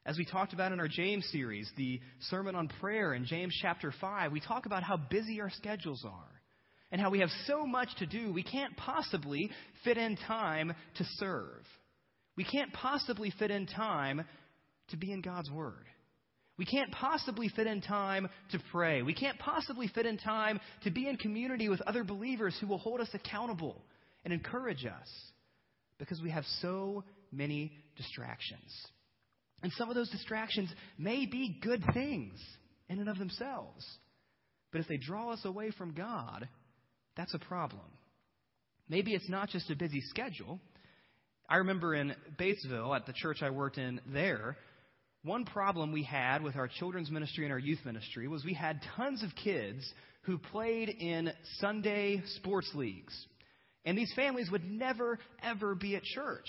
As 0.04 0.18
we 0.18 0.24
talked 0.24 0.52
about 0.52 0.72
in 0.72 0.80
our 0.80 0.88
James 0.88 1.26
series, 1.30 1.70
the 1.76 2.00
sermon 2.28 2.56
on 2.56 2.68
prayer 2.80 3.14
in 3.14 3.24
James 3.24 3.56
chapter 3.62 3.94
5, 4.00 4.32
we 4.32 4.40
talk 4.40 4.66
about 4.66 4.82
how 4.82 4.96
busy 4.96 5.40
our 5.40 5.50
schedules 5.50 6.04
are 6.04 6.32
and 6.90 7.00
how 7.00 7.08
we 7.10 7.20
have 7.20 7.30
so 7.46 7.64
much 7.64 7.88
to 7.98 8.06
do, 8.06 8.32
we 8.32 8.42
can't 8.42 8.76
possibly 8.76 9.50
fit 9.84 9.96
in 9.96 10.16
time 10.16 10.74
to 10.96 11.04
serve. 11.16 11.64
We 12.36 12.44
can't 12.44 12.72
possibly 12.72 13.32
fit 13.38 13.50
in 13.50 13.66
time 13.66 14.24
to 14.88 14.96
be 14.96 15.12
in 15.12 15.20
God's 15.20 15.50
Word. 15.50 15.86
We 16.58 16.66
can't 16.66 16.92
possibly 16.92 17.48
fit 17.48 17.66
in 17.66 17.80
time 17.80 18.28
to 18.50 18.58
pray. 18.70 19.02
We 19.02 19.14
can't 19.14 19.38
possibly 19.38 19.88
fit 19.88 20.06
in 20.06 20.18
time 20.18 20.60
to 20.84 20.90
be 20.90 21.08
in 21.08 21.16
community 21.16 21.68
with 21.68 21.80
other 21.82 22.04
believers 22.04 22.56
who 22.60 22.66
will 22.66 22.78
hold 22.78 23.00
us 23.00 23.08
accountable 23.14 23.82
and 24.24 24.32
encourage 24.32 24.84
us 24.84 25.08
because 25.98 26.20
we 26.20 26.30
have 26.30 26.44
so 26.60 27.04
many 27.32 27.72
distractions. 27.96 28.70
And 29.62 29.72
some 29.72 29.88
of 29.88 29.94
those 29.94 30.10
distractions 30.10 30.68
may 30.98 31.26
be 31.26 31.58
good 31.62 31.82
things 31.94 32.38
in 32.88 32.98
and 32.98 33.08
of 33.08 33.18
themselves. 33.18 33.86
But 34.72 34.80
if 34.80 34.88
they 34.88 34.98
draw 34.98 35.32
us 35.32 35.44
away 35.44 35.70
from 35.70 35.94
God, 35.94 36.48
that's 37.16 37.34
a 37.34 37.38
problem. 37.38 37.80
Maybe 38.88 39.14
it's 39.14 39.28
not 39.28 39.48
just 39.48 39.70
a 39.70 39.76
busy 39.76 40.00
schedule. 40.02 40.60
I 41.52 41.56
remember 41.56 41.94
in 41.94 42.14
Batesville, 42.38 42.96
at 42.96 43.04
the 43.04 43.12
church 43.12 43.42
I 43.42 43.50
worked 43.50 43.76
in 43.76 44.00
there, 44.10 44.56
one 45.22 45.44
problem 45.44 45.92
we 45.92 46.02
had 46.02 46.42
with 46.42 46.56
our 46.56 46.66
children's 46.66 47.10
ministry 47.10 47.44
and 47.44 47.52
our 47.52 47.58
youth 47.58 47.80
ministry 47.84 48.26
was 48.26 48.42
we 48.42 48.54
had 48.54 48.80
tons 48.96 49.22
of 49.22 49.28
kids 49.44 49.84
who 50.22 50.38
played 50.38 50.88
in 50.88 51.30
Sunday 51.58 52.22
sports 52.36 52.70
leagues. 52.74 53.14
And 53.84 53.98
these 53.98 54.10
families 54.16 54.50
would 54.50 54.64
never, 54.64 55.18
ever 55.42 55.74
be 55.74 55.94
at 55.94 56.02
church. 56.04 56.48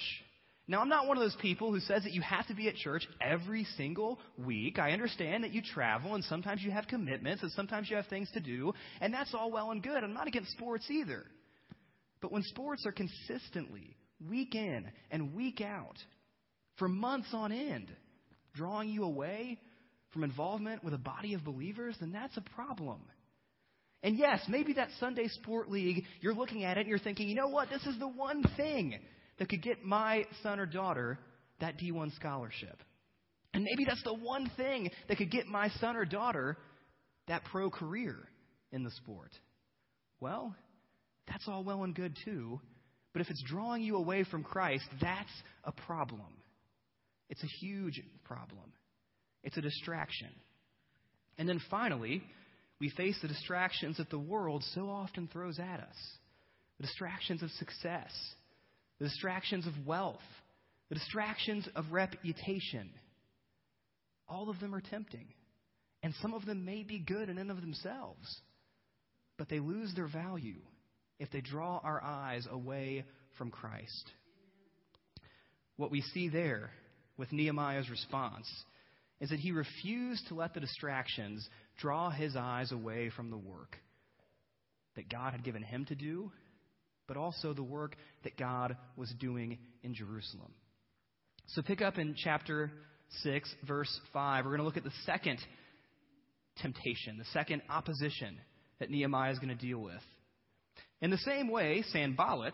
Now, 0.70 0.80
I'm 0.80 0.88
not 0.88 1.06
one 1.06 1.18
of 1.18 1.22
those 1.22 1.36
people 1.42 1.74
who 1.74 1.82
says 1.82 2.04
that 2.04 2.14
you 2.14 2.22
have 2.22 2.48
to 2.48 2.54
be 2.56 2.70
at 2.70 2.76
church 2.76 3.06
every 3.20 3.66
single 3.76 4.22
week. 4.38 4.80
I 4.80 4.92
understand 4.92 5.44
that 5.44 5.52
you 5.52 5.62
travel 5.62 6.16
and 6.16 6.24
sometimes 6.24 6.62
you 6.62 6.72
have 6.72 6.88
commitments 6.88 7.44
and 7.44 7.52
sometimes 7.52 7.90
you 7.90 7.98
have 7.98 8.08
things 8.08 8.32
to 8.36 8.40
do, 8.40 8.72
and 9.02 9.14
that's 9.14 9.34
all 9.34 9.52
well 9.52 9.72
and 9.72 9.84
good. 9.84 10.02
I'm 10.02 10.14
not 10.14 10.28
against 10.28 10.52
sports 10.52 10.90
either. 10.90 11.26
But 12.22 12.32
when 12.32 12.44
sports 12.44 12.86
are 12.86 12.94
consistently, 12.94 13.98
week 14.30 14.56
in 14.56 14.86
and 15.12 15.34
week 15.34 15.62
out, 15.62 15.98
for 16.78 16.88
months 16.88 17.30
on 17.34 17.52
end, 17.52 17.92
drawing 18.54 18.90
you 18.90 19.04
away 19.04 19.60
from 20.12 20.24
involvement 20.24 20.84
with 20.84 20.94
a 20.94 20.98
body 21.00 21.34
of 21.34 21.44
believers, 21.44 21.96
then 22.00 22.12
that's 22.12 22.38
a 22.38 22.42
problem. 22.56 23.02
And 24.04 24.18
yes, 24.18 24.42
maybe 24.48 24.74
that 24.74 24.90
Sunday 25.00 25.28
sport 25.30 25.72
league, 25.72 26.04
you're 26.22 26.34
looking 26.34 26.64
at 26.64 26.78
it 26.78 26.82
and 26.82 26.90
you're 26.90 27.00
thinking, 27.00 27.30
you 27.30 27.36
know 27.36 27.48
what? 27.48 27.70
This 27.70 27.84
is 27.86 27.98
the 28.00 28.08
one 28.08 28.44
thing 28.58 29.00
that 29.40 29.50
could 29.50 29.64
get 29.64 29.84
my 29.84 30.26
son 30.44 30.60
or 30.60 30.66
daughter 30.66 31.18
that 31.62 31.80
D1 31.80 32.14
scholarship. 32.16 32.84
And 33.54 33.64
maybe 33.64 33.86
that's 33.86 34.04
the 34.04 34.14
one 34.14 34.52
thing 34.58 34.90
that 35.08 35.18
could 35.18 35.32
get 35.32 35.48
my 35.48 35.70
son 35.80 35.96
or 35.96 36.06
daughter 36.06 36.58
that 37.28 37.44
pro 37.46 37.70
career 37.70 38.18
in 38.72 38.84
the 38.84 38.92
sport. 38.92 39.32
Well, 40.20 40.56
that's 41.28 41.48
all 41.48 41.64
well 41.64 41.84
and 41.84 41.96
good 41.96 42.18
too. 42.26 42.60
But 43.14 43.22
if 43.22 43.30
it's 43.30 43.44
drawing 43.44 43.84
you 43.84 43.96
away 43.96 44.24
from 44.24 44.44
Christ, 44.44 44.86
that's 45.00 45.32
a 45.64 45.72
problem. 45.72 46.34
It's 47.30 47.44
a 47.44 47.66
huge 47.66 48.02
problem. 48.24 48.74
It's 49.44 49.58
a 49.58 49.62
distraction. 49.62 50.30
And 51.38 51.48
then 51.48 51.62
finally, 51.70 52.24
we 52.80 52.90
face 52.90 53.18
the 53.22 53.28
distractions 53.28 53.98
that 53.98 54.10
the 54.10 54.20
world 54.20 54.64
so 54.74 54.90
often 54.90 55.30
throws 55.32 55.60
at 55.60 55.80
us 55.80 55.96
the 56.80 56.88
distractions 56.88 57.44
of 57.44 57.52
success, 57.52 58.12
the 59.00 59.06
distractions 59.06 59.68
of 59.68 59.74
wealth, 59.86 60.18
the 60.90 60.96
distractions 60.96 61.68
of 61.76 61.86
reputation. 61.92 62.90
All 64.28 64.50
of 64.50 64.60
them 64.60 64.74
are 64.74 64.82
tempting. 64.82 65.28
And 66.02 66.14
some 66.22 66.34
of 66.34 66.46
them 66.46 66.66
may 66.66 66.84
be 66.84 67.00
good 67.00 67.30
in 67.30 67.38
and 67.38 67.52
of 67.52 67.62
themselves, 67.62 68.42
but 69.38 69.48
they 69.50 69.60
lose 69.60 69.94
their 69.96 70.08
value 70.08 70.60
if 71.24 71.32
they 71.32 71.42
draw 71.42 71.80
our 71.84 72.02
eyes 72.04 72.48
away 72.52 73.06
from 73.38 73.50
Christ. 73.50 74.12
What 75.78 75.92
we 75.92 76.02
see 76.02 76.30
there 76.30 76.70
with 77.18 77.32
Nehemiah's 77.32 77.90
response 77.90 78.48
is 79.20 79.30
that 79.30 79.40
he 79.40 79.52
refused 79.52 80.28
to 80.28 80.36
let 80.36 80.54
the 80.54 80.60
distractions 80.60 81.48
draw 81.80 82.12
his 82.12 82.36
eyes 82.36 82.72
away 82.72 83.10
from 83.16 83.32
the 83.32 83.38
work 83.38 83.78
that 84.96 85.10
God 85.10 85.32
had 85.32 85.44
given 85.44 85.64
him 85.64 85.86
to 85.86 85.96
do 85.96 86.32
but 87.08 87.18
also 87.18 87.54
the 87.54 87.64
work 87.64 87.96
that 88.24 88.38
God 88.38 88.78
was 88.96 89.14
doing 89.20 89.58
in 89.84 89.94
Jerusalem. 89.94 90.52
So 91.48 91.62
pick 91.62 91.82
up 91.82 91.98
in 91.98 92.16
chapter 92.18 92.72
6, 93.24 93.54
verse 93.68 94.00
5. 94.14 94.46
We're 94.46 94.52
going 94.52 94.60
to 94.60 94.66
look 94.66 94.78
at 94.78 94.84
the 94.84 94.92
second 95.06 95.40
temptation, 96.62 97.18
the 97.18 97.26
second 97.26 97.62
opposition 97.70 98.38
that 98.80 98.90
Nehemiah 98.90 99.32
is 99.32 99.40
going 99.40 99.56
to 99.56 99.66
deal 99.66 99.80
with. 99.80 100.02
In 101.04 101.10
the 101.10 101.18
same 101.18 101.50
way, 101.50 101.84
Sanballat, 101.92 102.54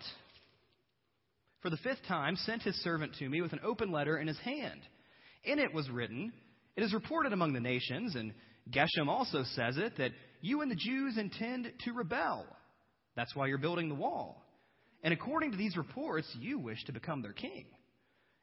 for 1.62 1.70
the 1.70 1.77
fifth 1.77 2.00
time, 2.08 2.36
sent 2.36 2.63
his 2.63 2.74
servant 2.77 3.13
to 3.20 3.29
me 3.29 3.44
with 3.44 3.53
an 3.53 3.60
open 3.63 3.91
letter 3.91 4.18
in 4.18 4.27
his 4.27 4.39
hand. 4.39 4.82
In 5.44 5.60
it 5.60 5.72
was 5.72 5.88
written, 5.88 6.34
It 6.75 6.82
is 6.82 6.91
reported 6.91 7.32
among 7.32 7.53
the 7.53 7.60
nations, 7.60 8.15
and 8.15 8.34
Geshem 8.72 9.08
also 9.08 9.44
says 9.53 9.77
it, 9.77 9.98
that 10.00 10.13
you 10.41 10.62
and 10.62 10.72
the 10.72 10.75
Jews 10.75 11.20
intend 11.20 11.72
to 11.86 11.94
rebel. 11.94 12.48
That's 13.15 13.36
why 13.36 13.46
you're 13.46 13.60
building 13.60 13.88
the 13.88 13.94
wall. 13.94 14.44
And 15.03 15.13
according 15.13 15.51
to 15.51 15.58
these 15.58 15.77
reports, 15.77 16.27
you 16.39 16.58
wish 16.58 16.84
to 16.86 16.91
become 16.91 17.22
their 17.22 17.34
king. 17.34 17.68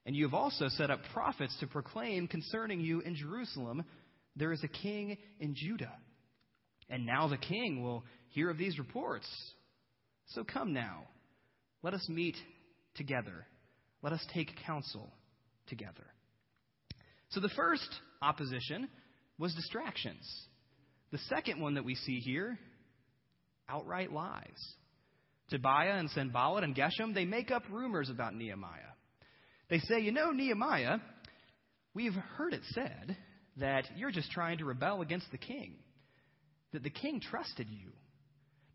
And 0.07 0.15
you 0.15 0.23
have 0.25 0.35
also 0.35 0.69
set 0.69 0.89
up 0.89 1.01
prophets 1.13 1.57
to 1.59 1.67
proclaim 1.67 2.29
concerning 2.29 2.81
you 2.81 3.01
in 3.01 3.17
Jerusalem, 3.17 3.83
there 4.37 4.53
is 4.53 4.63
a 4.63 4.69
king 4.69 5.19
in 5.41 5.57
Judah. 5.57 5.95
And 6.89 7.07
now 7.07 7.27
the 7.27 7.39
king 7.39 7.83
will 7.83 8.05
hear 8.29 8.51
of 8.51 8.57
these 8.57 8.79
reports. 8.79 9.27
So 10.29 10.45
come 10.45 10.73
now, 10.73 11.05
let 11.83 11.95
us 11.95 12.07
meet 12.09 12.37
together. 12.95 13.47
Let 14.03 14.13
us 14.13 14.25
take 14.35 14.51
counsel 14.67 15.13
together. 15.67 16.07
So 17.31 17.41
the 17.41 17.51
first 17.57 17.89
opposition 18.23 18.89
was 19.39 19.55
distractions. 19.55 20.27
The 21.13 21.19
second 21.19 21.61
one 21.61 21.75
that 21.75 21.85
we 21.85 21.95
see 21.95 22.21
here 22.21 22.59
outright 23.69 24.13
lies. 24.13 24.75
Tobiah 25.51 25.99
and 25.99 26.11
Sanballat 26.11 26.65
and 26.65 26.75
Geshem, 26.75 27.15
they 27.15 27.25
make 27.25 27.51
up 27.51 27.63
rumors 27.71 28.11
about 28.11 28.35
Nehemiah. 28.35 28.81
They 29.69 29.79
say, 29.79 30.01
you 30.01 30.13
know, 30.13 30.31
Nehemiah, 30.31 30.99
we've 31.95 32.15
heard 32.15 32.53
it 32.53 32.63
said 32.71 33.17
that 33.59 33.85
you're 33.97 34.11
just 34.11 34.31
trying 34.31 34.59
to 34.59 34.65
rebel 34.65 35.03
against 35.03 35.31
the 35.31 35.39
king, 35.39 35.75
that 36.73 36.83
the 36.83 36.91
king 36.91 37.21
trusted 37.21 37.69
you. 37.71 37.91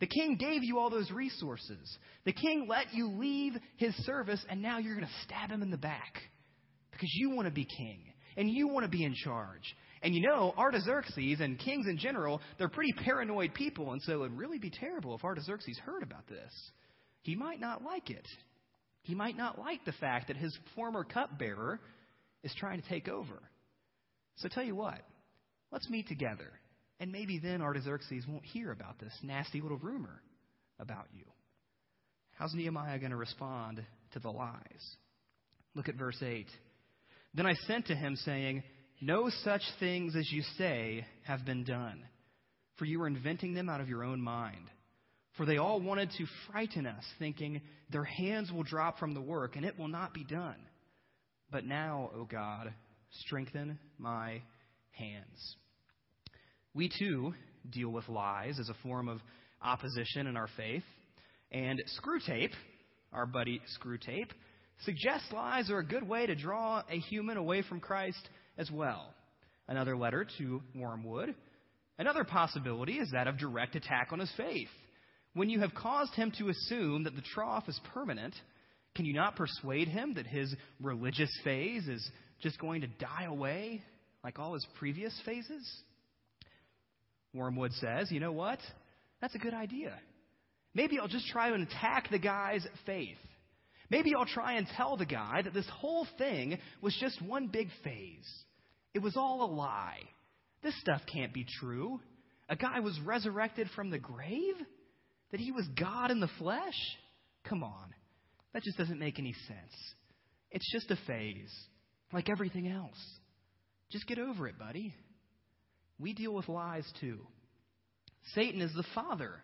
The 0.02 0.08
king 0.08 0.36
gave 0.36 0.64
you 0.64 0.80
all 0.80 0.90
those 0.90 1.12
resources. 1.12 1.98
The 2.26 2.34
king 2.34 2.66
let 2.68 2.92
you 2.92 3.08
leave 3.08 3.54
his 3.78 3.96
service, 4.04 4.44
and 4.50 4.62
now 4.62 4.80
you're 4.80 4.96
going 4.96 5.08
to 5.08 5.24
stab 5.24 5.52
him 5.52 5.62
in 5.62 5.70
the 5.70 5.78
back 5.78 6.16
because 6.92 7.12
you 7.14 7.30
want 7.30 7.48
to 7.48 7.54
be 7.54 7.66
king 7.78 8.02
and 8.36 8.50
you 8.50 8.68
want 8.68 8.84
to 8.84 8.90
be 8.90 9.06
in 9.06 9.14
charge. 9.14 9.76
And 10.02 10.16
you 10.16 10.22
know, 10.22 10.54
Artaxerxes 10.58 11.40
and 11.40 11.60
kings 11.60 11.86
in 11.88 12.00
general, 12.00 12.42
they're 12.58 12.68
pretty 12.68 12.94
paranoid 12.94 13.54
people, 13.54 13.92
and 13.92 14.02
so 14.02 14.14
it 14.14 14.20
would 14.20 14.38
really 14.38 14.58
be 14.58 14.72
terrible 14.72 15.16
if 15.16 15.24
Artaxerxes 15.24 15.78
heard 15.86 16.02
about 16.02 16.28
this. 16.28 16.52
He 17.22 17.36
might 17.36 17.60
not 17.60 17.84
like 17.84 18.10
it. 18.10 18.28
He 19.04 19.14
might 19.14 19.38
not 19.38 19.60
like 19.60 19.86
the 19.86 19.92
fact 19.94 20.30
that 20.30 20.38
his 20.38 20.58
former 20.76 21.04
cupbearer 21.04 21.80
is 22.44 22.54
trying 22.58 22.82
to 22.82 22.90
take 22.90 23.08
over. 23.08 23.40
So 24.38 24.50
tell 24.50 24.64
you 24.64 24.76
what, 24.76 25.02
let's 25.72 25.90
meet 25.90 26.08
together. 26.08 26.52
And 27.02 27.12
maybe 27.12 27.40
then 27.40 27.64
Artaxerxes 27.64 28.26
won't 28.28 28.46
hear 28.46 28.72
about 28.72 29.00
this 29.00 29.12
nasty 29.24 29.60
little 29.60 29.80
rumor 29.80 30.22
about 30.80 31.08
you. 31.12 31.24
How's 32.34 32.54
Nehemiah 32.54 33.00
going 33.00 33.10
to 33.10 33.18
respond 33.18 33.84
to 34.14 34.20
the 34.20 34.30
lies? 34.30 34.96
Look 35.74 35.90
at 35.90 35.96
verse 35.96 36.22
8. 36.22 36.46
Then 37.34 37.48
I 37.48 37.56
sent 37.66 37.88
to 37.88 37.96
him, 37.96 38.16
saying, 38.18 38.62
no 39.02 39.32
such 39.44 39.64
things 39.80 40.16
as 40.16 40.32
you 40.32 40.44
say 40.60 41.04
have 41.24 41.44
been 41.44 41.64
done, 41.64 42.04
for 42.78 42.86
you 42.86 43.02
are 43.02 43.08
inventing 43.08 43.56
them 43.56 43.68
out 43.68 43.82
of 43.82 43.90
your 43.90 44.04
own 44.04 44.22
mind. 44.22 44.70
For 45.38 45.48
they 45.48 45.58
all 45.58 45.82
wanted 45.82 46.12
to 46.20 46.26
frighten 46.52 46.86
us, 46.86 47.04
thinking, 47.18 47.62
Their 47.90 48.04
hands 48.04 48.52
will 48.52 48.64
drop 48.64 49.00
from 49.00 49.16
the 49.16 49.22
work, 49.22 49.56
and 49.56 49.66
it 49.66 49.80
will 49.80 49.88
not 49.88 50.14
be 50.14 50.24
done. 50.24 50.58
But 51.50 51.66
now, 51.66 52.12
O 52.16 52.26
God, 52.26 52.72
strengthen 53.22 53.80
my 53.98 54.44
hands. 54.92 55.56
We 56.74 56.90
too 56.90 57.34
deal 57.70 57.90
with 57.90 58.08
lies 58.08 58.60
as 58.60 58.70
a 58.70 58.76
form 58.82 59.08
of 59.08 59.20
opposition 59.62 60.28
in 60.28 60.38
our 60.38 60.48
faith. 60.56 60.84
And 61.52 61.82
Screwtape, 62.00 62.54
our 63.12 63.26
buddy 63.26 63.62
Screwtape, 63.78 64.30
suggests 64.86 65.32
lies 65.34 65.70
are 65.70 65.80
a 65.80 65.86
good 65.86 66.08
way 66.08 66.26
to 66.26 66.36
draw 66.36 66.82
a 66.90 66.98
human 66.98 67.38
away 67.38 67.62
from 67.62 67.80
Christ 67.80 68.30
as 68.58 68.72
well. 68.72 69.14
Another 69.68 69.98
letter 69.98 70.26
to 70.38 70.62
Wormwood. 70.76 71.36
Another 72.00 72.24
possibility 72.24 72.94
is 72.94 73.12
that 73.12 73.28
of 73.28 73.38
direct 73.38 73.76
attack 73.76 74.10
on 74.12 74.20
his 74.20 74.32
faith. 74.38 74.70
When 75.34 75.50
you 75.50 75.60
have 75.60 75.74
caused 75.76 76.14
him 76.16 76.32
to 76.40 76.50
assume 76.50 77.04
that 77.04 77.16
the 77.16 77.22
trough 77.34 77.68
is 77.70 77.80
permanent, 77.94 78.34
can 78.96 79.06
you 79.06 79.14
not 79.14 79.36
persuade 79.36 79.88
him 79.88 80.16
that 80.16 80.28
his 80.28 80.54
religious 80.82 81.32
phase 81.44 81.88
is 81.88 82.10
just 82.42 82.60
going 82.60 82.82
to 82.82 82.88
die 82.88 83.26
away 83.26 83.82
like 84.24 84.40
all 84.40 84.54
his 84.54 84.66
previous 84.80 85.14
phases? 85.26 85.84
Wormwood 87.34 87.74
says, 87.74 88.12
you 88.12 88.20
know 88.20 88.32
what? 88.32 88.60
That's 89.22 89.36
a 89.36 89.40
good 89.40 89.54
idea. 89.54 89.94
Maybe 90.74 91.00
I'll 91.00 91.08
just 91.08 91.28
try 91.28 91.50
and 91.50 91.68
attack 91.68 92.10
the 92.10 92.20
guy's 92.20 92.66
faith. 92.86 93.18
Maybe 93.90 94.14
I'll 94.16 94.26
try 94.26 94.54
and 94.54 94.68
tell 94.78 94.96
the 94.96 95.06
guy 95.06 95.42
that 95.42 95.54
this 95.54 95.68
whole 95.70 96.08
thing 96.18 96.58
was 96.82 96.96
just 97.00 97.22
one 97.22 97.48
big 97.48 97.68
phase. 97.84 98.30
It 98.94 99.00
was 99.00 99.18
all 99.18 99.44
a 99.44 99.52
lie. 99.54 100.00
This 100.64 100.80
stuff 100.80 101.02
can't 101.12 101.34
be 101.34 101.46
true. 101.60 102.00
A 102.48 102.56
guy 102.56 102.80
was 102.80 103.00
resurrected 103.04 103.70
from 103.76 103.90
the 103.90 104.00
grave? 104.00 104.56
That 105.32 105.40
he 105.40 105.52
was 105.52 105.68
God 105.80 106.12
in 106.12 106.20
the 106.20 106.30
flesh? 106.40 106.78
Come 107.48 107.64
on. 107.64 107.94
That 108.54 108.64
just 108.64 108.78
doesn't 108.78 109.00
make 109.00 109.20
any 109.20 109.34
sense. 109.48 109.94
It's 110.52 110.70
just 110.72 110.92
a 110.92 110.98
phase, 111.08 111.54
like 112.12 112.30
everything 112.30 112.68
else. 112.68 113.00
Just 113.90 114.08
get 114.08 114.20
over 114.20 114.48
it, 114.48 114.60
buddy. 114.60 114.94
We 116.02 116.14
deal 116.14 116.34
with 116.34 116.50
lies 116.50 116.90
too. 117.00 117.20
Satan 118.34 118.62
is 118.62 118.74
the 118.74 118.86
father 118.96 119.36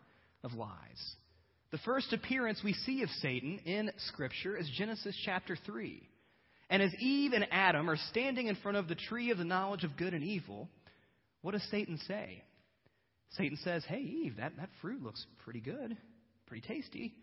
of 0.43 0.53
lies. 0.53 1.15
The 1.71 1.77
first 1.79 2.13
appearance 2.13 2.61
we 2.63 2.73
see 2.73 3.03
of 3.03 3.09
Satan 3.21 3.59
in 3.65 3.91
Scripture 4.07 4.57
is 4.57 4.69
Genesis 4.77 5.15
chapter 5.25 5.57
3. 5.65 6.01
And 6.69 6.81
as 6.81 6.93
Eve 6.99 7.33
and 7.33 7.45
Adam 7.51 7.89
are 7.89 7.97
standing 8.09 8.47
in 8.47 8.55
front 8.55 8.77
of 8.77 8.87
the 8.87 8.95
tree 8.95 9.31
of 9.31 9.37
the 9.37 9.45
knowledge 9.45 9.83
of 9.83 9.97
good 9.97 10.13
and 10.13 10.23
evil, 10.23 10.69
what 11.41 11.51
does 11.51 11.63
Satan 11.69 11.99
say? 12.07 12.43
Satan 13.31 13.57
says, 13.63 13.83
Hey, 13.87 13.99
Eve, 13.99 14.35
that, 14.37 14.53
that 14.57 14.69
fruit 14.81 15.03
looks 15.03 15.25
pretty 15.43 15.59
good, 15.59 15.95
pretty 16.47 16.65
tasty. 16.67 17.13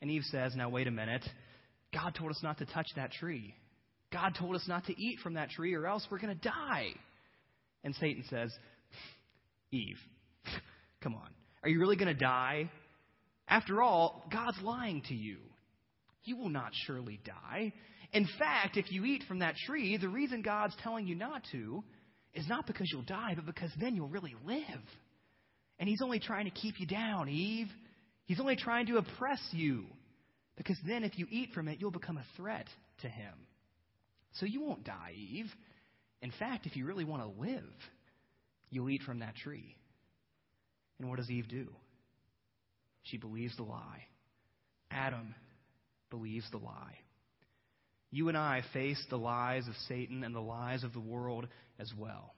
And 0.00 0.10
Eve 0.10 0.24
says, 0.30 0.54
Now, 0.54 0.68
wait 0.68 0.86
a 0.86 0.92
minute. 0.92 1.24
God 1.92 2.14
told 2.14 2.30
us 2.30 2.40
not 2.42 2.58
to 2.58 2.66
touch 2.66 2.88
that 2.96 3.12
tree. 3.12 3.54
God 4.12 4.34
told 4.38 4.54
us 4.54 4.64
not 4.68 4.86
to 4.86 5.00
eat 5.00 5.18
from 5.20 5.34
that 5.34 5.50
tree, 5.50 5.74
or 5.74 5.86
else 5.86 6.06
we're 6.10 6.18
going 6.18 6.36
to 6.36 6.48
die. 6.48 6.90
And 7.84 7.94
Satan 7.94 8.24
says, 8.28 8.52
Eve, 9.70 9.98
come 11.02 11.14
on. 11.14 11.28
Are 11.62 11.68
you 11.68 11.80
really 11.80 11.96
going 11.96 12.12
to 12.12 12.20
die? 12.20 12.70
After 13.48 13.82
all, 13.82 14.24
God's 14.32 14.58
lying 14.62 15.02
to 15.08 15.14
you. 15.14 15.38
You 16.24 16.36
will 16.36 16.48
not 16.48 16.72
surely 16.86 17.20
die. 17.24 17.72
In 18.12 18.28
fact, 18.38 18.76
if 18.76 18.90
you 18.90 19.04
eat 19.04 19.24
from 19.28 19.40
that 19.40 19.54
tree, 19.66 19.96
the 19.96 20.08
reason 20.08 20.42
God's 20.42 20.74
telling 20.82 21.06
you 21.06 21.14
not 21.14 21.42
to 21.52 21.82
is 22.34 22.46
not 22.48 22.66
because 22.66 22.88
you'll 22.92 23.02
die, 23.02 23.32
but 23.34 23.46
because 23.46 23.70
then 23.80 23.96
you'll 23.96 24.08
really 24.08 24.34
live. 24.44 24.64
And 25.78 25.88
He's 25.88 26.02
only 26.02 26.20
trying 26.20 26.44
to 26.44 26.50
keep 26.50 26.78
you 26.78 26.86
down, 26.86 27.28
Eve. 27.28 27.68
He's 28.24 28.40
only 28.40 28.56
trying 28.56 28.86
to 28.86 28.98
oppress 28.98 29.40
you. 29.52 29.86
Because 30.56 30.76
then, 30.86 31.04
if 31.04 31.18
you 31.18 31.26
eat 31.30 31.50
from 31.54 31.68
it, 31.68 31.78
you'll 31.80 31.90
become 31.90 32.18
a 32.18 32.36
threat 32.36 32.66
to 33.02 33.08
Him. 33.08 33.32
So 34.34 34.46
you 34.46 34.60
won't 34.60 34.84
die, 34.84 35.14
Eve. 35.16 35.50
In 36.22 36.32
fact, 36.38 36.66
if 36.66 36.76
you 36.76 36.86
really 36.86 37.04
want 37.04 37.22
to 37.22 37.40
live, 37.40 37.64
you'll 38.70 38.90
eat 38.90 39.02
from 39.02 39.20
that 39.20 39.36
tree. 39.36 39.76
And 40.98 41.08
what 41.08 41.18
does 41.18 41.30
Eve 41.30 41.48
do? 41.48 41.68
She 43.04 43.16
believes 43.16 43.56
the 43.56 43.62
lie. 43.62 44.04
Adam 44.90 45.34
believes 46.10 46.44
the 46.50 46.58
lie. 46.58 46.98
You 48.10 48.28
and 48.28 48.36
I 48.36 48.62
face 48.72 49.02
the 49.08 49.16
lies 49.16 49.66
of 49.68 49.74
Satan 49.88 50.24
and 50.24 50.34
the 50.34 50.40
lies 50.40 50.84
of 50.84 50.92
the 50.92 51.00
world 51.00 51.46
as 51.78 51.90
well. 51.96 52.34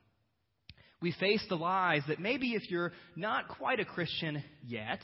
We 1.00 1.12
face 1.18 1.44
the 1.48 1.56
lies 1.56 2.02
that 2.08 2.20
maybe 2.20 2.52
if 2.52 2.70
you're 2.70 2.92
not 3.16 3.48
quite 3.48 3.80
a 3.80 3.84
Christian 3.84 4.44
yet, 4.64 5.00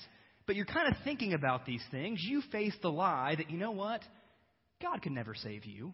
but 0.47 0.55
you're 0.55 0.67
kind 0.67 0.95
of 0.95 1.03
thinking 1.03 1.33
about 1.33 1.67
these 1.67 1.83
things, 1.91 2.21
you 2.23 2.43
face 2.53 2.75
the 2.81 2.91
lie 2.91 3.35
that, 3.37 3.51
you 3.51 3.59
know 3.59 3.73
what? 3.73 4.03
God 4.81 5.03
can 5.03 5.14
never 5.14 5.35
save 5.35 5.64
you. 5.64 5.93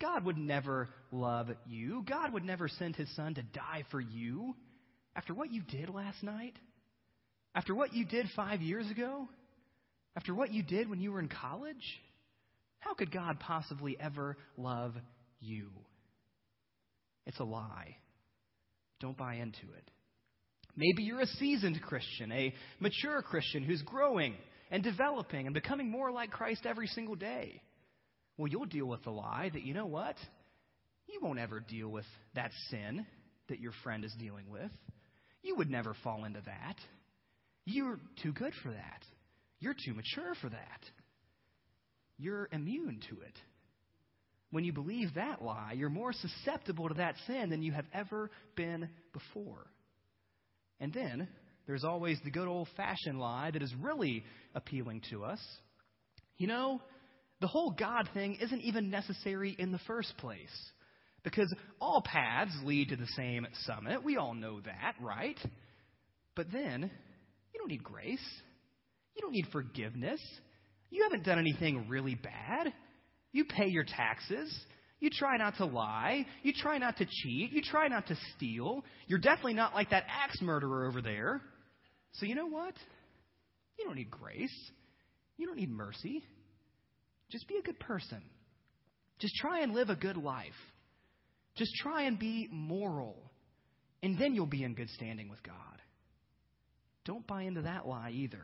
God 0.00 0.24
would 0.24 0.38
never 0.38 0.88
love 1.10 1.48
you. 1.66 2.04
God 2.08 2.32
would 2.32 2.44
never 2.44 2.68
send 2.68 2.96
his 2.96 3.14
son 3.16 3.34
to 3.34 3.42
die 3.42 3.84
for 3.90 4.00
you 4.00 4.54
after 5.16 5.34
what 5.34 5.52
you 5.52 5.62
did 5.62 5.88
last 5.88 6.22
night. 6.22 6.54
After 7.54 7.74
what 7.74 7.92
you 7.92 8.04
did 8.04 8.26
five 8.36 8.60
years 8.60 8.88
ago? 8.90 9.28
After 10.16 10.34
what 10.34 10.52
you 10.52 10.62
did 10.62 10.88
when 10.88 11.00
you 11.00 11.12
were 11.12 11.20
in 11.20 11.28
college? 11.28 11.76
How 12.80 12.94
could 12.94 13.10
God 13.10 13.40
possibly 13.40 13.96
ever 13.98 14.36
love 14.56 14.94
you? 15.40 15.70
It's 17.26 17.40
a 17.40 17.44
lie. 17.44 17.96
Don't 19.00 19.16
buy 19.16 19.34
into 19.34 19.62
it. 19.76 19.90
Maybe 20.76 21.02
you're 21.02 21.20
a 21.20 21.26
seasoned 21.26 21.80
Christian, 21.82 22.30
a 22.30 22.54
mature 22.78 23.20
Christian 23.22 23.64
who's 23.64 23.82
growing 23.82 24.34
and 24.70 24.82
developing 24.82 25.46
and 25.46 25.54
becoming 25.54 25.90
more 25.90 26.12
like 26.12 26.30
Christ 26.30 26.66
every 26.66 26.86
single 26.86 27.16
day. 27.16 27.60
Well, 28.38 28.48
you'll 28.48 28.66
deal 28.66 28.86
with 28.86 29.02
the 29.02 29.10
lie 29.10 29.50
that, 29.52 29.64
you 29.64 29.74
know 29.74 29.86
what? 29.86 30.16
You 31.08 31.18
won't 31.20 31.40
ever 31.40 31.60
deal 31.60 31.88
with 31.88 32.06
that 32.34 32.52
sin 32.70 33.04
that 33.48 33.60
your 33.60 33.72
friend 33.82 34.04
is 34.04 34.14
dealing 34.18 34.48
with. 34.48 34.70
You 35.42 35.56
would 35.56 35.70
never 35.70 35.94
fall 36.04 36.24
into 36.24 36.40
that. 36.46 36.76
You're 37.64 37.98
too 38.22 38.32
good 38.32 38.52
for 38.62 38.70
that. 38.70 39.02
You're 39.58 39.74
too 39.74 39.92
mature 39.92 40.34
for 40.40 40.48
that. 40.50 40.80
You're 42.16 42.48
immune 42.52 43.00
to 43.10 43.20
it. 43.22 43.34
When 44.50 44.64
you 44.64 44.72
believe 44.72 45.14
that 45.14 45.42
lie, 45.42 45.74
you're 45.76 45.90
more 45.90 46.12
susceptible 46.12 46.88
to 46.88 46.94
that 46.94 47.16
sin 47.26 47.50
than 47.50 47.62
you 47.62 47.72
have 47.72 47.84
ever 47.92 48.30
been 48.56 48.88
before. 49.12 49.66
And 50.80 50.92
then 50.92 51.28
there's 51.66 51.84
always 51.84 52.18
the 52.24 52.30
good 52.30 52.48
old 52.48 52.68
fashioned 52.76 53.18
lie 53.20 53.50
that 53.50 53.62
is 53.62 53.74
really 53.80 54.24
appealing 54.54 55.02
to 55.10 55.24
us. 55.24 55.40
You 56.38 56.46
know, 56.46 56.80
the 57.40 57.46
whole 57.46 57.70
God 57.70 58.08
thing 58.14 58.36
isn't 58.40 58.62
even 58.62 58.90
necessary 58.90 59.54
in 59.58 59.72
the 59.72 59.80
first 59.86 60.16
place. 60.18 60.70
Because 61.24 61.52
all 61.80 62.02
paths 62.04 62.52
lead 62.64 62.90
to 62.90 62.96
the 62.96 63.06
same 63.16 63.46
summit. 63.66 64.02
We 64.04 64.16
all 64.16 64.34
know 64.34 64.60
that, 64.60 64.94
right? 65.00 65.38
But 66.36 66.50
then, 66.52 66.90
you 67.52 67.60
don't 67.60 67.68
need 67.68 67.82
grace. 67.82 68.24
You 69.14 69.22
don't 69.22 69.32
need 69.32 69.46
forgiveness. 69.52 70.20
You 70.90 71.02
haven't 71.02 71.24
done 71.24 71.38
anything 71.38 71.88
really 71.88 72.14
bad. 72.14 72.72
You 73.32 73.44
pay 73.44 73.66
your 73.66 73.84
taxes. 73.84 74.56
You 75.00 75.10
try 75.10 75.36
not 75.36 75.56
to 75.58 75.64
lie. 75.64 76.26
You 76.42 76.52
try 76.52 76.78
not 76.78 76.96
to 76.98 77.04
cheat. 77.04 77.52
You 77.52 77.62
try 77.62 77.88
not 77.88 78.06
to 78.08 78.16
steal. 78.36 78.84
You're 79.06 79.18
definitely 79.18 79.54
not 79.54 79.74
like 79.74 79.90
that 79.90 80.04
axe 80.08 80.40
murderer 80.40 80.86
over 80.86 81.02
there. 81.02 81.40
So, 82.12 82.26
you 82.26 82.34
know 82.34 82.46
what? 82.46 82.74
You 83.78 83.84
don't 83.84 83.96
need 83.96 84.10
grace. 84.10 84.70
You 85.36 85.46
don't 85.46 85.56
need 85.56 85.70
mercy. 85.70 86.24
Just 87.30 87.46
be 87.48 87.56
a 87.56 87.62
good 87.62 87.78
person. 87.80 88.22
Just 89.18 89.34
try 89.36 89.60
and 89.60 89.74
live 89.74 89.90
a 89.90 89.96
good 89.96 90.16
life. 90.16 90.52
Just 91.56 91.72
try 91.82 92.02
and 92.02 92.18
be 92.18 92.48
moral. 92.50 93.16
And 94.02 94.18
then 94.18 94.34
you'll 94.34 94.46
be 94.46 94.62
in 94.62 94.74
good 94.74 94.90
standing 94.90 95.28
with 95.28 95.42
God. 95.42 95.54
Don't 97.04 97.26
buy 97.26 97.42
into 97.42 97.62
that 97.62 97.86
lie 97.86 98.10
either. 98.10 98.42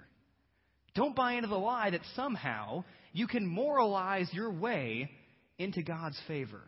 Don't 0.94 1.14
buy 1.14 1.34
into 1.34 1.48
the 1.48 1.54
lie 1.54 1.90
that 1.90 2.00
somehow 2.14 2.84
you 3.12 3.26
can 3.26 3.46
moralize 3.46 4.28
your 4.32 4.52
way 4.52 5.10
into 5.58 5.82
God's 5.82 6.18
favor. 6.26 6.62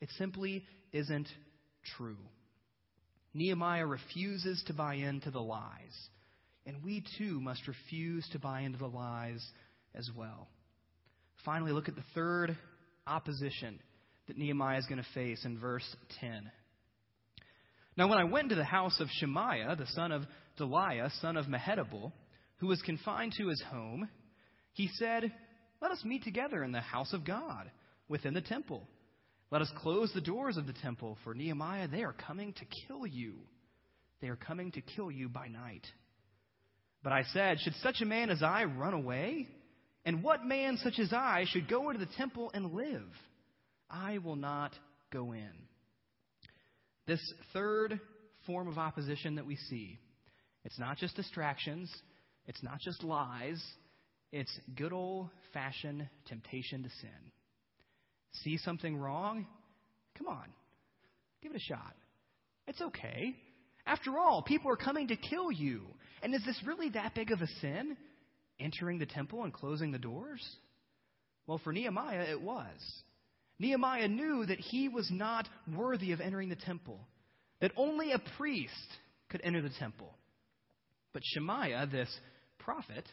It 0.00 0.10
simply 0.18 0.64
isn't 0.92 1.28
true. 1.96 2.18
Nehemiah 3.34 3.86
refuses 3.86 4.62
to 4.66 4.74
buy 4.74 4.94
into 4.94 5.30
the 5.30 5.40
lies. 5.40 6.08
And 6.66 6.84
we 6.84 7.04
too 7.18 7.40
must 7.40 7.66
refuse 7.66 8.26
to 8.32 8.38
buy 8.38 8.60
into 8.62 8.78
the 8.78 8.86
lies 8.86 9.44
as 9.94 10.08
well. 10.16 10.48
Finally, 11.44 11.72
look 11.72 11.88
at 11.88 11.96
the 11.96 12.02
third 12.14 12.56
opposition 13.06 13.78
that 14.26 14.36
Nehemiah 14.36 14.78
is 14.78 14.86
going 14.86 15.02
to 15.02 15.08
face 15.14 15.44
in 15.44 15.58
verse 15.58 15.96
10. 16.20 16.50
Now, 17.96 18.08
when 18.08 18.18
I 18.18 18.24
went 18.24 18.44
into 18.44 18.54
the 18.54 18.64
house 18.64 19.00
of 19.00 19.08
Shemaiah, 19.18 19.76
the 19.76 19.86
son 19.88 20.12
of 20.12 20.22
Delaiah, 20.58 21.10
son 21.20 21.36
of 21.36 21.46
Mehetabel, 21.46 22.12
who 22.58 22.66
was 22.66 22.80
confined 22.82 23.34
to 23.38 23.48
his 23.48 23.62
home, 23.70 24.08
he 24.72 24.88
said, 24.94 25.32
Let 25.80 25.90
us 25.90 26.04
meet 26.04 26.22
together 26.24 26.62
in 26.62 26.72
the 26.72 26.80
house 26.80 27.12
of 27.12 27.24
God, 27.24 27.70
within 28.08 28.34
the 28.34 28.40
temple. 28.40 28.86
Let 29.50 29.62
us 29.62 29.72
close 29.78 30.12
the 30.12 30.20
doors 30.20 30.56
of 30.56 30.66
the 30.66 30.74
temple, 30.74 31.16
for 31.24 31.34
Nehemiah, 31.34 31.88
they 31.88 32.04
are 32.04 32.12
coming 32.12 32.52
to 32.52 32.64
kill 32.86 33.06
you. 33.06 33.34
They 34.20 34.28
are 34.28 34.36
coming 34.36 34.72
to 34.72 34.80
kill 34.80 35.10
you 35.10 35.28
by 35.28 35.48
night. 35.48 35.86
But 37.02 37.12
I 37.12 37.22
said, 37.32 37.58
Should 37.60 37.74
such 37.82 38.00
a 38.00 38.06
man 38.06 38.30
as 38.30 38.42
I 38.42 38.64
run 38.64 38.94
away? 38.94 39.48
And 40.04 40.22
what 40.22 40.44
man 40.44 40.78
such 40.82 40.98
as 40.98 41.12
I 41.12 41.44
should 41.48 41.68
go 41.68 41.90
into 41.90 42.04
the 42.04 42.12
temple 42.16 42.50
and 42.54 42.72
live? 42.72 43.08
I 43.90 44.18
will 44.18 44.36
not 44.36 44.72
go 45.12 45.32
in. 45.32 45.50
This 47.06 47.20
third 47.52 48.00
form 48.46 48.68
of 48.68 48.78
opposition 48.78 49.36
that 49.36 49.46
we 49.46 49.56
see, 49.56 49.98
it's 50.64 50.78
not 50.78 50.98
just 50.98 51.16
distractions, 51.16 51.90
it's 52.46 52.62
not 52.62 52.80
just 52.80 53.02
lies, 53.02 53.62
It's 54.30 54.52
good 54.76 54.92
old 54.92 55.30
fashioned 55.54 56.06
temptation 56.26 56.82
to 56.82 56.90
sin. 57.00 57.32
See 58.44 58.58
something 58.58 58.96
wrong? 58.96 59.46
Come 60.16 60.28
on, 60.28 60.44
give 61.42 61.52
it 61.52 61.56
a 61.56 61.60
shot. 61.60 61.94
It's 62.66 62.80
okay. 62.80 63.34
After 63.86 64.18
all, 64.18 64.42
people 64.42 64.70
are 64.70 64.76
coming 64.76 65.08
to 65.08 65.16
kill 65.16 65.50
you. 65.50 65.82
And 66.22 66.34
is 66.34 66.44
this 66.44 66.60
really 66.66 66.90
that 66.90 67.14
big 67.14 67.30
of 67.30 67.40
a 67.40 67.46
sin? 67.62 67.96
Entering 68.60 68.98
the 68.98 69.06
temple 69.06 69.44
and 69.44 69.52
closing 69.52 69.92
the 69.92 69.98
doors? 69.98 70.44
Well, 71.46 71.60
for 71.62 71.72
Nehemiah, 71.72 72.26
it 72.30 72.40
was. 72.40 72.66
Nehemiah 73.58 74.08
knew 74.08 74.46
that 74.46 74.58
he 74.58 74.88
was 74.88 75.08
not 75.10 75.48
worthy 75.76 76.12
of 76.12 76.20
entering 76.20 76.48
the 76.48 76.56
temple, 76.56 77.00
that 77.60 77.72
only 77.76 78.12
a 78.12 78.22
priest 78.36 78.72
could 79.30 79.40
enter 79.42 79.60
the 79.62 79.70
temple. 79.78 80.14
But 81.12 81.22
Shemaiah, 81.24 81.88
this 81.90 82.08
prophet, 82.58 83.04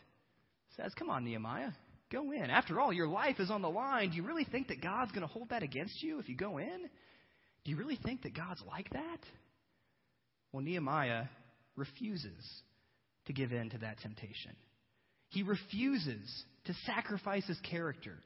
says, 0.78 0.94
Come 0.98 1.10
on, 1.10 1.26
Nehemiah, 1.26 1.72
go 2.12 2.32
in. 2.32 2.50
After 2.50 2.80
all, 2.80 2.94
your 2.94 3.08
life 3.08 3.40
is 3.40 3.50
on 3.50 3.62
the 3.62 3.70
line. 3.70 4.12
Do 4.12 4.18
you 4.18 4.24
really 4.24 4.46
think 4.46 4.68
that 4.68 4.82
God's 4.82 5.12
going 5.12 5.26
to 5.26 5.34
hold 5.34 5.50
that 5.50 5.64
against 5.64 6.04
you 6.04 6.20
if 6.20 6.30
you 6.30 6.36
go 6.36 6.58
in? 6.58 6.90
Do 7.64 7.72
you 7.72 7.78
really 7.78 8.00
think 8.04 8.24
that 8.24 8.36
God's 8.36 8.62
like 8.68 8.90
that? 8.92 9.20
Well, 10.52 10.64
Nehemiah 10.64 11.26
refuses 11.76 12.62
to 13.26 13.34
give 13.34 13.52
in 13.52 13.72
to 13.72 13.78
that 13.80 14.00
temptation. 14.00 14.56
He 15.30 15.44
refuses 15.44 16.44
to 16.66 16.74
sacrifice 16.86 17.46
his 17.46 17.60
character, 17.70 18.18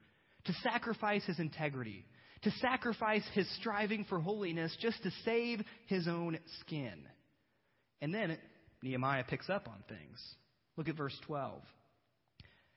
to 0.46 0.54
sacrifice 0.64 1.24
his 1.26 1.40
integrity, 1.40 2.06
to 2.44 2.52
sacrifice 2.62 3.24
his 3.34 3.48
striving 3.60 4.06
for 4.06 4.20
holiness 4.20 4.76
just 4.80 5.02
to 5.04 5.12
save 5.26 5.62
his 5.88 6.08
own 6.08 6.38
skin. 6.62 7.04
And 8.02 8.14
then 8.14 8.38
Nehemiah 8.82 9.26
picks 9.28 9.50
up 9.50 9.68
on 9.68 9.84
things. 9.90 10.20
Look 10.78 10.88
at 10.88 10.96
verse 10.96 11.18
12. 11.28 11.62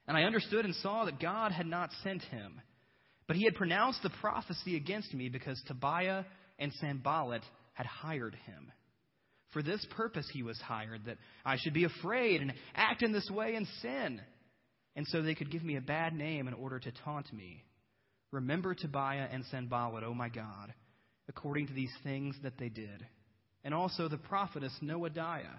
And 0.08 0.16
I 0.16 0.24
understood 0.24 0.64
and 0.64 0.74
saw 0.76 1.04
that 1.04 1.20
God 1.20 1.52
had 1.52 1.66
not 1.66 1.90
sent 2.02 2.22
him, 2.22 2.61
but 3.28 3.37
he 3.37 3.44
had 3.44 3.54
pronounced 3.54 4.02
the 4.02 4.11
prophecy 4.20 4.74
against 4.76 5.14
me 5.14 5.28
because 5.28 5.62
Tobiah 5.68 6.24
and 6.58 6.72
Sanballat 6.80 7.42
had 7.74 7.87
hired 7.87 8.37
him. 8.46 8.72
For 9.52 9.62
this 9.62 9.86
purpose 9.96 10.26
he 10.32 10.42
was 10.42 10.60
hired, 10.60 11.04
that 11.06 11.18
I 11.44 11.56
should 11.58 11.74
be 11.74 11.84
afraid 11.84 12.40
and 12.40 12.52
act 12.74 13.02
in 13.02 13.12
this 13.12 13.30
way 13.30 13.54
and 13.54 13.66
sin. 13.80 14.20
And 14.96 15.06
so 15.08 15.22
they 15.22 15.34
could 15.34 15.50
give 15.50 15.62
me 15.62 15.76
a 15.76 15.82
bad 15.82 16.14
name 16.14 16.48
in 16.48 16.54
order 16.54 16.78
to 16.78 16.92
taunt 17.04 17.32
me. 17.32 17.64
Remember 18.30 18.74
Tobiah 18.74 19.28
and 19.30 19.44
Sanballat, 19.50 20.04
O 20.04 20.08
oh 20.08 20.14
my 20.14 20.30
God, 20.30 20.72
according 21.28 21.66
to 21.66 21.74
these 21.74 21.92
things 22.02 22.34
that 22.42 22.58
they 22.58 22.70
did. 22.70 23.06
And 23.64 23.74
also 23.74 24.08
the 24.08 24.18
prophetess 24.18 24.72
Noadiah 24.82 25.58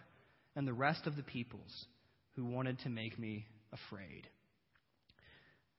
and 0.56 0.67
the 0.67 0.73
rest 0.73 1.06
of 1.06 1.15
the 1.15 1.23
peoples 1.23 1.86
who 2.36 2.45
wanted 2.45 2.79
to 2.79 2.89
make 2.89 3.17
me 3.17 3.45
afraid. 3.71 4.27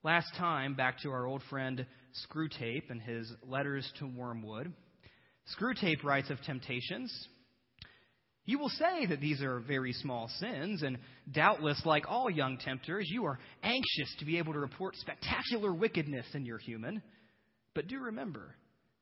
Last 0.04 0.34
time, 0.36 0.74
back 0.74 1.00
to 1.00 1.10
our 1.10 1.26
old 1.26 1.42
friend 1.50 1.84
Screwtape 2.28 2.90
and 2.90 3.00
his 3.00 3.32
letters 3.46 3.90
to 3.98 4.06
Wormwood. 4.06 4.72
Screwtape 5.58 6.04
writes 6.04 6.30
of 6.30 6.40
temptations 6.42 7.28
you 8.46 8.58
will 8.58 8.68
say 8.68 9.06
that 9.06 9.20
these 9.20 9.40
are 9.40 9.60
very 9.60 9.92
small 9.92 10.28
sins, 10.38 10.82
and 10.82 10.98
doubtless, 11.32 11.80
like 11.86 12.04
all 12.08 12.28
young 12.28 12.58
tempters, 12.58 13.08
you 13.10 13.24
are 13.24 13.38
anxious 13.62 14.14
to 14.18 14.26
be 14.26 14.38
able 14.38 14.52
to 14.52 14.58
report 14.58 14.96
spectacular 14.96 15.72
wickedness 15.72 16.26
in 16.34 16.44
your 16.44 16.58
human. 16.58 17.02
But 17.74 17.88
do 17.88 17.98
remember, 17.98 18.54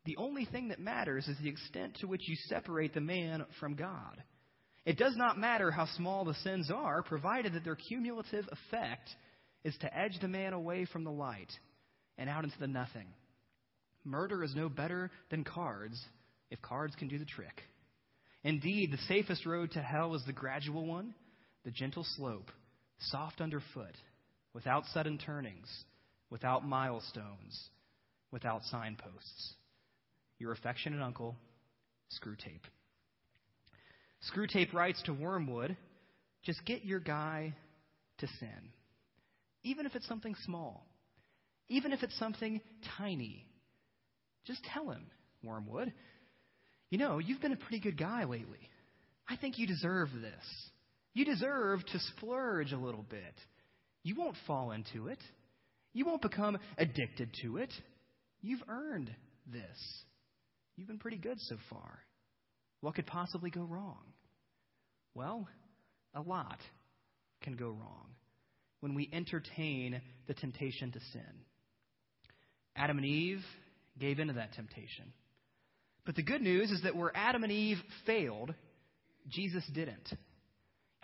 the 0.04 0.16
only 0.16 0.44
thing 0.44 0.68
that 0.68 0.78
matters 0.78 1.26
is 1.26 1.36
the 1.42 1.48
extent 1.48 1.96
to 2.00 2.06
which 2.06 2.28
you 2.28 2.36
separate 2.48 2.94
the 2.94 3.00
man 3.00 3.44
from 3.58 3.74
God. 3.74 4.22
It 4.84 4.96
does 4.96 5.16
not 5.16 5.38
matter 5.38 5.70
how 5.70 5.86
small 5.96 6.24
the 6.24 6.34
sins 6.34 6.70
are, 6.70 7.02
provided 7.02 7.52
that 7.54 7.64
their 7.64 7.76
cumulative 7.76 8.48
effect 8.50 9.08
is 9.64 9.76
to 9.80 9.96
edge 9.96 10.18
the 10.20 10.28
man 10.28 10.52
away 10.52 10.86
from 10.86 11.04
the 11.04 11.10
light 11.10 11.50
and 12.18 12.28
out 12.28 12.44
into 12.44 12.58
the 12.58 12.66
nothing. 12.66 13.08
Murder 14.04 14.42
is 14.42 14.54
no 14.54 14.68
better 14.68 15.10
than 15.30 15.44
cards 15.44 16.00
if 16.50 16.60
cards 16.62 16.94
can 16.96 17.08
do 17.08 17.18
the 17.18 17.24
trick. 17.24 17.62
Indeed, 18.44 18.92
the 18.92 18.98
safest 19.08 19.46
road 19.46 19.72
to 19.72 19.82
hell 19.82 20.14
is 20.14 20.24
the 20.26 20.32
gradual 20.32 20.86
one, 20.86 21.14
the 21.64 21.70
gentle 21.70 22.04
slope, 22.16 22.50
soft 22.98 23.40
underfoot, 23.40 23.96
without 24.52 24.84
sudden 24.92 25.18
turnings, 25.18 25.68
without 26.30 26.66
milestones, 26.66 27.68
without 28.30 28.64
signposts. 28.64 29.54
Your 30.38 30.52
affectionate 30.52 31.02
uncle, 31.02 31.36
Screwtape. 32.20 32.64
Screwtape 34.30 34.72
writes 34.72 35.02
to 35.04 35.12
Wormwood 35.12 35.76
just 36.42 36.64
get 36.64 36.84
your 36.84 37.00
guy 37.00 37.54
to 38.18 38.26
sin. 38.40 38.72
Even 39.62 39.86
if 39.86 39.94
it's 39.94 40.08
something 40.08 40.34
small, 40.44 40.84
even 41.68 41.92
if 41.92 42.02
it's 42.02 42.18
something 42.18 42.60
tiny, 42.98 43.46
just 44.44 44.62
tell 44.64 44.90
him, 44.90 45.06
Wormwood. 45.44 45.92
You 46.92 46.98
know, 46.98 47.18
you've 47.18 47.40
been 47.40 47.52
a 47.52 47.56
pretty 47.56 47.80
good 47.80 47.96
guy 47.96 48.24
lately. 48.24 48.68
I 49.26 49.36
think 49.36 49.58
you 49.58 49.66
deserve 49.66 50.10
this. 50.12 50.44
You 51.14 51.24
deserve 51.24 51.82
to 51.86 51.98
splurge 51.98 52.72
a 52.72 52.76
little 52.76 53.06
bit. 53.08 53.34
You 54.02 54.14
won't 54.14 54.36
fall 54.46 54.72
into 54.72 55.06
it. 55.06 55.18
You 55.94 56.04
won't 56.04 56.20
become 56.20 56.58
addicted 56.76 57.30
to 57.40 57.56
it. 57.56 57.72
You've 58.42 58.62
earned 58.68 59.10
this. 59.50 60.02
You've 60.76 60.86
been 60.86 60.98
pretty 60.98 61.16
good 61.16 61.38
so 61.40 61.56
far. 61.70 62.00
What 62.82 62.94
could 62.94 63.06
possibly 63.06 63.48
go 63.48 63.62
wrong? 63.62 64.02
Well, 65.14 65.48
a 66.14 66.20
lot 66.20 66.58
can 67.40 67.56
go 67.56 67.68
wrong 67.68 68.08
when 68.80 68.94
we 68.94 69.08
entertain 69.14 69.98
the 70.26 70.34
temptation 70.34 70.92
to 70.92 71.00
sin. 71.14 71.44
Adam 72.76 72.98
and 72.98 73.06
Eve 73.06 73.42
gave 73.98 74.18
into 74.18 74.34
that 74.34 74.52
temptation. 74.52 75.14
But 76.04 76.16
the 76.16 76.22
good 76.22 76.42
news 76.42 76.70
is 76.70 76.82
that 76.82 76.96
where 76.96 77.12
Adam 77.14 77.44
and 77.44 77.52
Eve 77.52 77.78
failed, 78.06 78.52
Jesus 79.28 79.64
didn't. 79.72 80.12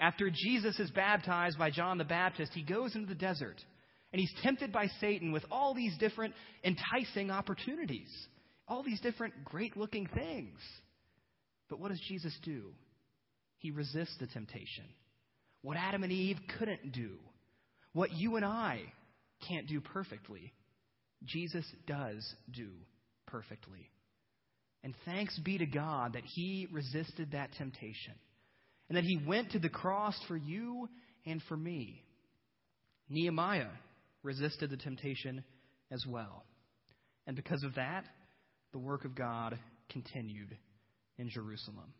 After 0.00 0.30
Jesus 0.30 0.78
is 0.78 0.90
baptized 0.90 1.58
by 1.58 1.70
John 1.70 1.98
the 1.98 2.04
Baptist, 2.04 2.52
he 2.54 2.62
goes 2.62 2.94
into 2.94 3.08
the 3.08 3.14
desert 3.14 3.56
and 4.12 4.20
he's 4.20 4.32
tempted 4.42 4.72
by 4.72 4.86
Satan 5.00 5.32
with 5.32 5.44
all 5.50 5.74
these 5.74 5.96
different 5.98 6.34
enticing 6.64 7.30
opportunities, 7.30 8.08
all 8.66 8.82
these 8.82 9.00
different 9.00 9.44
great 9.44 9.76
looking 9.76 10.08
things. 10.14 10.58
But 11.68 11.78
what 11.80 11.90
does 11.90 12.00
Jesus 12.08 12.36
do? 12.42 12.72
He 13.58 13.70
resists 13.70 14.16
the 14.18 14.26
temptation. 14.28 14.84
What 15.62 15.76
Adam 15.76 16.04
and 16.04 16.12
Eve 16.12 16.38
couldn't 16.58 16.92
do, 16.92 17.16
what 17.92 18.12
you 18.12 18.36
and 18.36 18.44
I 18.44 18.82
can't 19.46 19.66
do 19.66 19.80
perfectly, 19.80 20.52
Jesus 21.24 21.64
does 21.86 22.24
do 22.52 22.68
perfectly. 23.26 23.90
And 24.84 24.94
thanks 25.04 25.38
be 25.38 25.58
to 25.58 25.66
God 25.66 26.12
that 26.14 26.24
He 26.24 26.68
resisted 26.70 27.32
that 27.32 27.52
temptation 27.54 28.14
and 28.88 28.96
that 28.96 29.04
He 29.04 29.20
went 29.26 29.52
to 29.52 29.58
the 29.58 29.68
cross 29.68 30.18
for 30.28 30.36
you 30.36 30.88
and 31.26 31.42
for 31.48 31.56
me. 31.56 32.02
Nehemiah 33.08 33.70
resisted 34.22 34.70
the 34.70 34.76
temptation 34.76 35.42
as 35.90 36.04
well. 36.08 36.44
And 37.26 37.36
because 37.36 37.62
of 37.62 37.74
that, 37.74 38.04
the 38.72 38.78
work 38.78 39.04
of 39.04 39.14
God 39.14 39.58
continued 39.90 40.56
in 41.18 41.28
Jerusalem. 41.28 41.92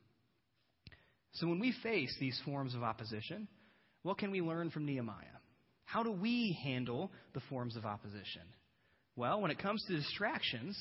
So 1.32 1.46
when 1.46 1.60
we 1.60 1.74
face 1.82 2.14
these 2.18 2.40
forms 2.44 2.74
of 2.74 2.82
opposition, 2.82 3.48
what 4.02 4.18
can 4.18 4.30
we 4.30 4.40
learn 4.40 4.70
from 4.70 4.86
Nehemiah? 4.86 5.24
How 5.84 6.02
do 6.02 6.12
we 6.12 6.58
handle 6.62 7.10
the 7.34 7.40
forms 7.48 7.76
of 7.76 7.84
opposition? 7.84 8.42
Well, 9.16 9.40
when 9.40 9.50
it 9.50 9.58
comes 9.58 9.84
to 9.84 9.96
distractions, 9.96 10.78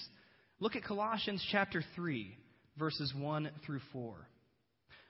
Look 0.59 0.75
at 0.75 0.83
Colossians 0.83 1.45
chapter 1.51 1.83
3, 1.95 2.35
verses 2.77 3.13
1 3.15 3.49
through 3.65 3.81
4. 3.93 4.15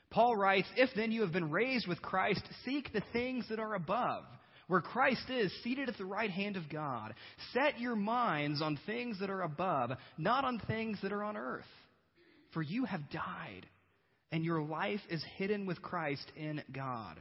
Paul 0.09 0.35
writes, 0.35 0.67
If 0.75 0.89
then 0.95 1.11
you 1.11 1.21
have 1.21 1.31
been 1.31 1.51
raised 1.51 1.87
with 1.87 2.01
Christ, 2.01 2.41
seek 2.65 2.91
the 2.91 3.03
things 3.13 3.45
that 3.49 3.59
are 3.59 3.73
above, 3.73 4.23
where 4.67 4.81
Christ 4.81 5.29
is, 5.29 5.51
seated 5.63 5.87
at 5.87 5.97
the 5.97 6.05
right 6.05 6.29
hand 6.29 6.57
of 6.57 6.69
God. 6.69 7.13
Set 7.53 7.79
your 7.79 7.95
minds 7.95 8.61
on 8.61 8.79
things 8.85 9.19
that 9.21 9.29
are 9.29 9.41
above, 9.41 9.91
not 10.17 10.43
on 10.43 10.59
things 10.67 10.97
that 11.01 11.13
are 11.13 11.23
on 11.23 11.37
earth. 11.37 11.63
For 12.53 12.61
you 12.61 12.85
have 12.85 13.09
died, 13.09 13.65
and 14.31 14.43
your 14.43 14.61
life 14.61 15.01
is 15.09 15.23
hidden 15.37 15.65
with 15.65 15.81
Christ 15.81 16.29
in 16.35 16.61
God. 16.73 17.17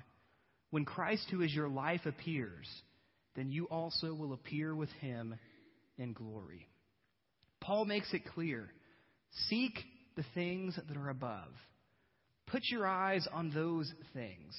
When 0.70 0.84
Christ, 0.84 1.28
who 1.30 1.42
is 1.42 1.54
your 1.54 1.68
life, 1.68 2.06
appears, 2.06 2.68
then 3.36 3.50
you 3.50 3.66
also 3.66 4.14
will 4.14 4.32
appear 4.32 4.74
with 4.74 4.90
him 5.00 5.36
in 5.96 6.12
glory. 6.12 6.66
Paul 7.60 7.84
makes 7.84 8.12
it 8.12 8.26
clear 8.34 8.68
seek 9.48 9.78
the 10.16 10.24
things 10.34 10.78
that 10.88 10.96
are 10.96 11.10
above. 11.10 11.52
Put 12.46 12.62
your 12.70 12.86
eyes 12.86 13.26
on 13.32 13.50
those 13.50 13.92
things. 14.14 14.54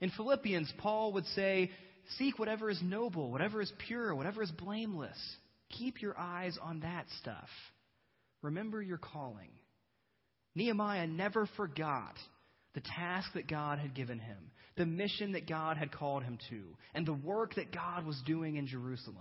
In 0.00 0.10
Philippians, 0.10 0.72
Paul 0.78 1.12
would 1.12 1.26
say, 1.26 1.70
Seek 2.18 2.38
whatever 2.38 2.70
is 2.70 2.80
noble, 2.82 3.30
whatever 3.30 3.60
is 3.60 3.72
pure, 3.86 4.14
whatever 4.14 4.42
is 4.42 4.50
blameless. 4.50 5.18
Keep 5.78 6.02
your 6.02 6.18
eyes 6.18 6.58
on 6.60 6.80
that 6.80 7.06
stuff. 7.20 7.48
Remember 8.42 8.82
your 8.82 8.98
calling. 8.98 9.50
Nehemiah 10.54 11.06
never 11.06 11.46
forgot 11.56 12.14
the 12.74 12.80
task 12.80 13.28
that 13.34 13.48
God 13.48 13.78
had 13.78 13.94
given 13.94 14.18
him, 14.18 14.50
the 14.76 14.86
mission 14.86 15.32
that 15.32 15.48
God 15.48 15.76
had 15.76 15.92
called 15.92 16.22
him 16.22 16.38
to, 16.50 16.62
and 16.94 17.06
the 17.06 17.12
work 17.12 17.54
that 17.56 17.72
God 17.72 18.04
was 18.04 18.20
doing 18.26 18.56
in 18.56 18.66
Jerusalem. 18.66 19.16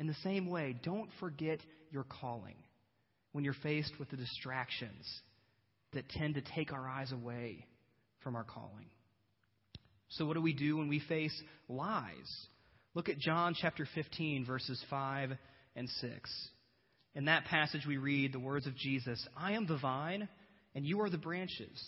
In 0.00 0.06
the 0.06 0.14
same 0.24 0.48
way, 0.48 0.74
don't 0.82 1.10
forget 1.20 1.60
your 1.92 2.04
calling 2.04 2.56
when 3.32 3.44
you're 3.44 3.52
faced 3.62 3.92
with 4.00 4.08
the 4.08 4.16
distractions 4.16 5.06
that 5.92 6.08
tend 6.08 6.34
to 6.34 6.42
take 6.56 6.72
our 6.72 6.88
eyes 6.88 7.12
away 7.12 7.66
from 8.22 8.34
our 8.34 8.44
calling. 8.44 8.86
So, 10.08 10.24
what 10.24 10.34
do 10.34 10.40
we 10.40 10.54
do 10.54 10.78
when 10.78 10.88
we 10.88 11.00
face 11.00 11.38
lies? 11.68 12.46
Look 12.94 13.10
at 13.10 13.18
John 13.18 13.54
chapter 13.54 13.86
15, 13.94 14.46
verses 14.46 14.82
5 14.88 15.32
and 15.76 15.88
6. 15.88 16.48
In 17.14 17.26
that 17.26 17.44
passage, 17.44 17.84
we 17.86 17.98
read 17.98 18.32
the 18.32 18.40
words 18.40 18.66
of 18.66 18.74
Jesus 18.76 19.24
I 19.36 19.52
am 19.52 19.66
the 19.66 19.76
vine, 19.76 20.28
and 20.74 20.86
you 20.86 21.02
are 21.02 21.10
the 21.10 21.18
branches. 21.18 21.78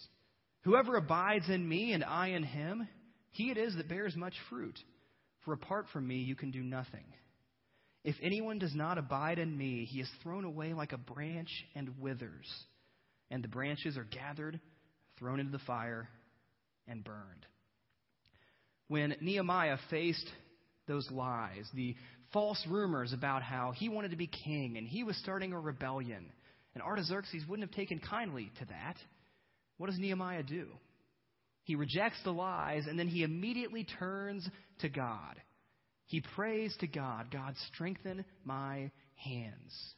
Whoever 0.65 0.97
abides 0.97 1.49
in 1.49 1.67
me 1.67 1.93
and 1.93 2.05
I 2.05 2.29
in 2.29 2.43
him, 2.43 2.87
he 3.31 3.51
it 3.51 3.57
is 3.57 3.75
that 3.77 3.89
bears 3.89 4.15
much 4.15 4.35
fruit. 4.51 4.79
For 5.47 5.55
apart 5.55 5.87
from 5.95 6.07
me, 6.07 6.17
you 6.17 6.37
can 6.37 6.51
do 6.51 6.63
nothing. 6.63 7.05
If 8.05 8.17
anyone 8.21 8.59
does 8.59 8.75
not 8.75 8.99
abide 8.99 9.39
in 9.39 9.57
me, 9.57 9.85
he 9.85 10.01
is 10.01 10.11
thrown 10.23 10.45
away 10.45 10.75
like 10.75 10.93
a 10.93 10.99
branch 10.99 11.51
and 11.75 12.01
withers. 12.01 12.49
And 13.31 13.43
the 13.43 13.49
branches 13.49 13.97
are 13.97 14.05
gathered, 14.05 14.61
thrown 15.19 15.41
into 15.41 15.53
the 15.53 15.65
fire, 15.65 16.09
and 16.89 17.05
burned. 17.05 17.47
When 18.89 19.15
Nehemiah 19.21 19.79
faced 19.89 20.29
those 20.87 21.09
lies, 21.11 21.67
the 21.75 21.95
false 22.33 22.63
rumors 22.69 23.13
about 23.13 23.43
how 23.43 23.73
he 23.73 23.89
wanted 23.89 24.11
to 24.11 24.17
be 24.17 24.27
king 24.27 24.77
and 24.77 24.87
he 24.87 25.05
was 25.05 25.17
starting 25.19 25.53
a 25.53 25.61
rebellion, 25.61 26.31
and 26.75 26.83
Artaxerxes 26.83 27.45
wouldn't 27.49 27.69
have 27.69 27.77
taken 27.77 28.01
kindly 28.01 28.51
to 28.59 28.65
that, 28.67 28.97
what 29.79 29.89
does 29.89 29.99
Nehemiah 29.99 30.43
do? 30.43 30.67
He 31.65 31.77
rejects 31.77 32.19
the 32.25 32.33
lies 32.33 32.87
and 32.89 32.99
then 32.99 33.09
he 33.09 33.23
immediately 33.23 33.87
turns 33.99 34.49
to 34.81 34.89
God. 34.89 35.41
He 36.13 36.21
prays 36.21 36.77
to 36.81 36.87
God, 36.87 37.31
God, 37.33 37.55
strengthen 37.73 38.27
my 38.45 38.91
hands. 39.15 39.95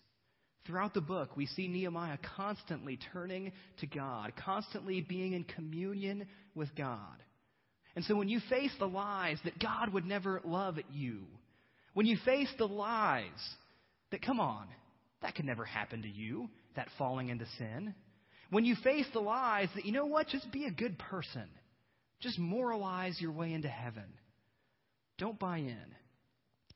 Throughout 0.64 0.94
the 0.94 1.00
book, 1.00 1.36
we 1.36 1.46
see 1.46 1.66
Nehemiah 1.66 2.18
constantly 2.36 3.00
turning 3.12 3.50
to 3.80 3.88
God, 3.88 4.32
constantly 4.36 5.00
being 5.00 5.32
in 5.32 5.42
communion 5.42 6.28
with 6.54 6.72
God. 6.76 7.16
And 7.96 8.04
so 8.04 8.14
when 8.14 8.28
you 8.28 8.38
face 8.48 8.70
the 8.78 8.86
lies 8.86 9.38
that 9.44 9.58
God 9.58 9.92
would 9.92 10.06
never 10.06 10.40
love 10.44 10.78
you, 10.92 11.24
when 11.94 12.06
you 12.06 12.16
face 12.24 12.48
the 12.58 12.68
lies 12.68 13.26
that, 14.12 14.22
come 14.22 14.38
on, 14.38 14.68
that 15.20 15.34
could 15.34 15.46
never 15.46 15.64
happen 15.64 16.02
to 16.02 16.08
you, 16.08 16.48
that 16.76 16.86
falling 16.96 17.28
into 17.28 17.46
sin, 17.58 17.92
when 18.50 18.64
you 18.64 18.76
face 18.84 19.06
the 19.12 19.18
lies 19.18 19.68
that, 19.74 19.84
you 19.84 19.90
know 19.90 20.06
what, 20.06 20.28
just 20.28 20.52
be 20.52 20.66
a 20.66 20.70
good 20.70 20.96
person, 20.96 21.48
just 22.20 22.38
moralize 22.38 23.20
your 23.20 23.32
way 23.32 23.52
into 23.52 23.66
heaven, 23.66 24.06
don't 25.18 25.40
buy 25.40 25.58
in. 25.58 25.96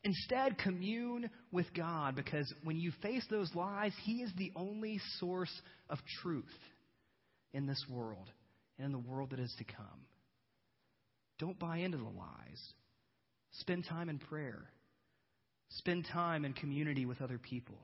Instead, 0.09 0.57
commune 0.57 1.29
with 1.53 1.67
God 1.75 2.17
because 2.17 2.51
when 2.65 2.79
you 2.79 2.91
face 3.03 3.27
those 3.29 3.55
lies, 3.55 3.93
He 4.05 4.23
is 4.23 4.31
the 4.39 4.51
only 4.57 4.99
source 5.19 5.53
of 5.91 5.99
truth 6.23 6.47
in 7.53 7.67
this 7.67 7.85
world 7.91 8.31
and 8.79 8.87
in 8.87 8.93
the 8.93 8.99
world 8.99 9.31
that 9.31 9.39
is 9.39 9.55
to 9.59 9.65
come. 9.65 10.07
Don't 11.39 11.59
buy 11.59 11.79
into 11.79 11.99
the 11.99 12.05
lies. 12.05 12.73
Spend 13.61 13.85
time 13.85 14.09
in 14.09 14.19
prayer. 14.19 14.71
Spend 15.69 16.07
time 16.11 16.47
in 16.47 16.55
community 16.55 17.05
with 17.05 17.21
other 17.21 17.37
people. 17.37 17.77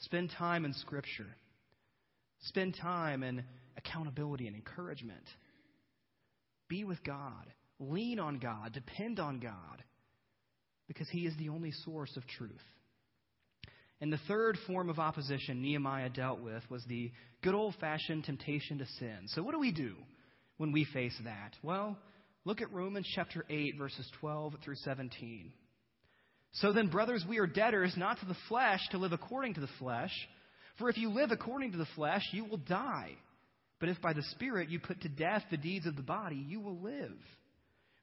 Spend 0.00 0.30
time 0.36 0.66
in 0.66 0.74
Scripture. 0.74 1.34
Spend 2.40 2.76
time 2.78 3.22
in 3.22 3.42
accountability 3.78 4.48
and 4.48 4.54
encouragement. 4.54 5.24
Be 6.68 6.84
with 6.84 7.02
God. 7.02 7.46
Lean 7.80 8.20
on 8.20 8.38
God. 8.38 8.74
Depend 8.74 9.18
on 9.18 9.40
God 9.40 9.82
because 10.88 11.08
he 11.08 11.26
is 11.26 11.36
the 11.38 11.50
only 11.50 11.70
source 11.84 12.16
of 12.16 12.26
truth. 12.26 12.50
And 14.00 14.12
the 14.12 14.20
third 14.28 14.56
form 14.66 14.88
of 14.88 14.98
opposition 14.98 15.60
Nehemiah 15.60 16.08
dealt 16.08 16.40
with 16.40 16.62
was 16.70 16.84
the 16.88 17.12
good 17.42 17.54
old 17.54 17.74
fashioned 17.80 18.24
temptation 18.24 18.78
to 18.78 18.86
sin. 18.98 19.26
So, 19.26 19.42
what 19.42 19.52
do 19.52 19.60
we 19.60 19.72
do 19.72 19.94
when 20.56 20.72
we 20.72 20.84
face 20.84 21.16
that? 21.24 21.54
Well, 21.62 21.96
look 22.44 22.60
at 22.60 22.72
Romans 22.72 23.08
chapter 23.14 23.44
8, 23.48 23.76
verses 23.76 24.08
12 24.20 24.54
through 24.64 24.76
17. 24.76 25.52
So 26.52 26.72
then, 26.72 26.88
brothers, 26.88 27.24
we 27.28 27.38
are 27.38 27.46
debtors 27.46 27.94
not 27.96 28.20
to 28.20 28.26
the 28.26 28.36
flesh 28.48 28.80
to 28.90 28.98
live 28.98 29.12
according 29.12 29.54
to 29.54 29.60
the 29.60 29.68
flesh. 29.78 30.12
For 30.78 30.88
if 30.88 30.96
you 30.96 31.10
live 31.10 31.30
according 31.30 31.72
to 31.72 31.78
the 31.78 31.88
flesh, 31.96 32.22
you 32.32 32.44
will 32.44 32.58
die. 32.58 33.12
But 33.80 33.88
if 33.88 34.00
by 34.00 34.12
the 34.12 34.22
Spirit 34.30 34.70
you 34.70 34.80
put 34.80 35.00
to 35.02 35.08
death 35.08 35.44
the 35.50 35.56
deeds 35.56 35.86
of 35.86 35.96
the 35.96 36.02
body, 36.02 36.36
you 36.36 36.60
will 36.60 36.78
live. 36.80 37.18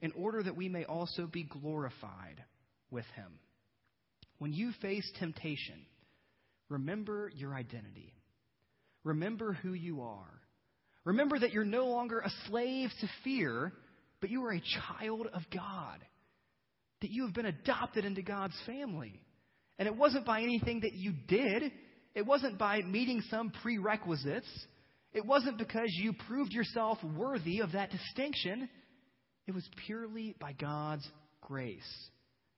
in 0.00 0.12
order 0.12 0.42
that 0.42 0.56
we 0.56 0.68
may 0.68 0.84
also 0.84 1.26
be 1.26 1.44
glorified 1.44 2.44
with 2.90 3.06
him. 3.16 3.38
When 4.38 4.52
you 4.52 4.72
face 4.80 5.10
temptation, 5.18 5.80
remember 6.68 7.30
your 7.34 7.54
identity. 7.54 8.14
Remember 9.04 9.52
who 9.54 9.72
you 9.72 10.02
are. 10.02 10.40
Remember 11.04 11.38
that 11.38 11.52
you're 11.52 11.64
no 11.64 11.86
longer 11.86 12.20
a 12.20 12.30
slave 12.46 12.90
to 13.00 13.08
fear, 13.24 13.72
but 14.20 14.30
you 14.30 14.44
are 14.44 14.52
a 14.52 14.62
child 14.98 15.26
of 15.32 15.42
God. 15.52 15.98
That 17.00 17.10
you 17.10 17.24
have 17.24 17.34
been 17.34 17.46
adopted 17.46 18.04
into 18.04 18.22
God's 18.22 18.56
family. 18.66 19.20
And 19.78 19.86
it 19.86 19.96
wasn't 19.96 20.26
by 20.26 20.42
anything 20.42 20.80
that 20.80 20.94
you 20.94 21.12
did, 21.28 21.72
it 22.14 22.26
wasn't 22.26 22.58
by 22.58 22.82
meeting 22.82 23.22
some 23.30 23.52
prerequisites, 23.62 24.48
it 25.12 25.24
wasn't 25.24 25.58
because 25.58 25.88
you 25.90 26.12
proved 26.26 26.52
yourself 26.52 26.98
worthy 27.16 27.60
of 27.60 27.72
that 27.72 27.90
distinction. 27.90 28.68
It 29.48 29.54
was 29.54 29.66
purely 29.86 30.36
by 30.38 30.52
God's 30.52 31.08
grace 31.40 31.80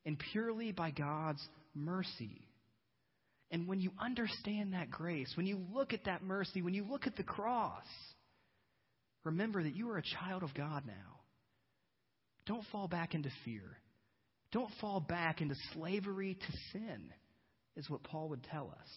and 0.05 0.19
purely 0.33 0.73
by 0.73 0.91
God's 0.91 1.41
mercy. 1.73 2.43
And 3.53 3.69
when 3.69 3.81
you 3.81 3.93
understand 4.01 4.75
that 4.75 4.91
grace, 4.91 5.33
when 5.37 5.47
you 5.47 5.61
look 5.73 5.93
at 5.93 6.05
that 6.07 6.25
mercy, 6.25 6.63
when 6.63 6.75
you 6.75 6.85
look 6.85 7.07
at 7.07 7.17
the 7.17 7.23
cross, 7.23 7.85
remember 9.23 9.63
that 9.63 9.77
you 9.77 9.89
are 9.91 9.99
a 9.99 10.03
child 10.03 10.43
of 10.43 10.53
God 10.53 10.83
now. 10.85 11.21
Don't 12.47 12.65
fall 12.73 12.89
back 12.89 13.15
into 13.15 13.31
fear. 13.45 13.79
Don't 14.51 14.73
fall 14.81 14.99
back 14.99 15.41
into 15.41 15.55
slavery 15.75 16.35
to 16.35 16.53
sin, 16.73 17.13
is 17.77 17.89
what 17.89 18.03
Paul 18.03 18.31
would 18.31 18.43
tell 18.43 18.67
us. 18.67 18.89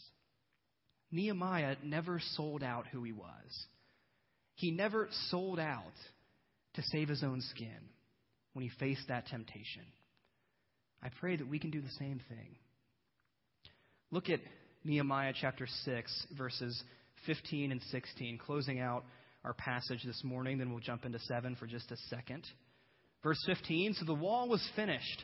Nehemiah 1.12 1.76
never 1.84 2.20
sold 2.36 2.64
out 2.64 2.88
who 2.88 3.04
he 3.04 3.12
was. 3.12 3.66
He 4.56 4.72
never 4.72 5.10
sold 5.30 5.60
out 5.60 5.84
to 6.76 6.84
save 6.92 7.10
his 7.10 7.24
own 7.24 7.42
skin 7.42 7.90
when 8.54 8.64
he 8.64 8.72
faced 8.80 9.08
that 9.08 9.28
temptation. 9.28 9.84
I 11.02 11.10
pray 11.20 11.36
that 11.36 11.48
we 11.48 11.60
can 11.60 11.70
do 11.70 11.82
the 11.82 11.90
same 12.00 12.22
thing. 12.30 12.56
Look 14.12 14.30
at 14.30 14.40
Nehemiah 14.84 15.34
chapter 15.40 15.68
6, 15.68 16.28
verses 16.38 16.84
15 17.26 17.72
and 17.72 17.82
16, 17.82 18.38
closing 18.38 18.80
out 18.80 19.04
our 19.44 19.54
passage 19.54 20.04
this 20.06 20.22
morning. 20.24 20.58
Then 20.58 20.72
we'll 20.72 20.80
jump 20.80 21.06
into 21.06 21.20
7 21.20 21.56
for 21.56 21.68
just 21.68 21.92
a 21.92 21.98
second. 22.10 22.46
Verse 23.24 23.42
15 23.46 23.96
So 23.96 24.06
the 24.06 24.14
wall 24.14 24.48
was 24.48 24.66
finished 24.76 25.24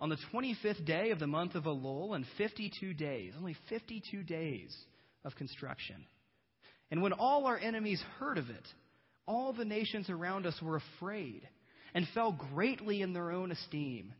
on 0.00 0.08
the 0.08 0.18
25th 0.32 0.84
day 0.84 1.10
of 1.10 1.18
the 1.18 1.26
month 1.26 1.54
of 1.54 1.64
Elul, 1.64 2.14
and 2.14 2.24
52 2.36 2.92
days, 2.94 3.32
only 3.38 3.56
52 3.68 4.22
days 4.22 4.76
of 5.24 5.34
construction. 5.36 5.96
And 6.90 7.02
when 7.02 7.12
all 7.12 7.46
our 7.46 7.58
enemies 7.58 8.02
heard 8.18 8.38
of 8.38 8.50
it, 8.50 8.66
all 9.26 9.52
the 9.52 9.64
nations 9.64 10.08
around 10.08 10.46
us 10.46 10.60
were 10.62 10.76
afraid 10.76 11.48
and 11.94 12.06
fell 12.14 12.32
greatly 12.52 13.02
in 13.02 13.12
their 13.12 13.30
own 13.30 13.50
esteem, 13.50 14.12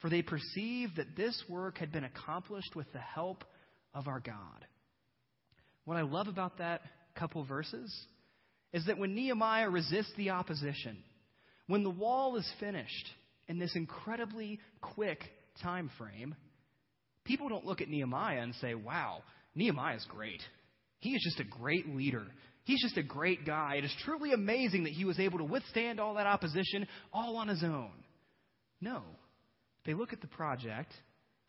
for 0.00 0.10
they 0.10 0.22
perceived 0.22 0.96
that 0.96 1.16
this 1.16 1.42
work 1.48 1.78
had 1.78 1.92
been 1.92 2.04
accomplished 2.04 2.74
with 2.74 2.90
the 2.92 2.98
help 2.98 3.44
of 3.94 4.08
our 4.08 4.20
God. 4.20 4.64
What 5.84 5.96
I 5.96 6.02
love 6.02 6.28
about 6.28 6.58
that 6.58 6.82
couple 7.14 7.44
verses 7.44 7.94
is 8.72 8.86
that 8.86 8.98
when 8.98 9.14
Nehemiah 9.14 9.70
resists 9.70 10.12
the 10.16 10.30
opposition, 10.30 10.98
when 11.66 11.82
the 11.82 11.90
wall 11.90 12.36
is 12.36 12.48
finished 12.60 13.08
in 13.48 13.58
this 13.58 13.74
incredibly 13.74 14.60
quick 14.80 15.22
time 15.62 15.90
frame, 15.98 16.34
people 17.24 17.48
don't 17.48 17.64
look 17.64 17.80
at 17.80 17.88
Nehemiah 17.88 18.40
and 18.40 18.54
say, 18.56 18.74
wow, 18.74 19.22
Nehemiah 19.54 19.96
is 19.96 20.06
great. 20.08 20.42
He 21.00 21.10
is 21.10 21.22
just 21.24 21.40
a 21.40 21.58
great 21.58 21.88
leader. 21.88 22.26
He's 22.66 22.82
just 22.82 22.96
a 22.96 23.02
great 23.02 23.46
guy. 23.46 23.76
It 23.78 23.84
is 23.84 23.94
truly 24.04 24.32
amazing 24.32 24.84
that 24.84 24.92
he 24.92 25.04
was 25.04 25.20
able 25.20 25.38
to 25.38 25.44
withstand 25.44 26.00
all 26.00 26.14
that 26.14 26.26
opposition 26.26 26.88
all 27.12 27.36
on 27.36 27.46
his 27.46 27.62
own. 27.62 27.92
No. 28.80 29.02
They 29.84 29.94
look 29.94 30.12
at 30.12 30.20
the 30.20 30.26
project 30.26 30.92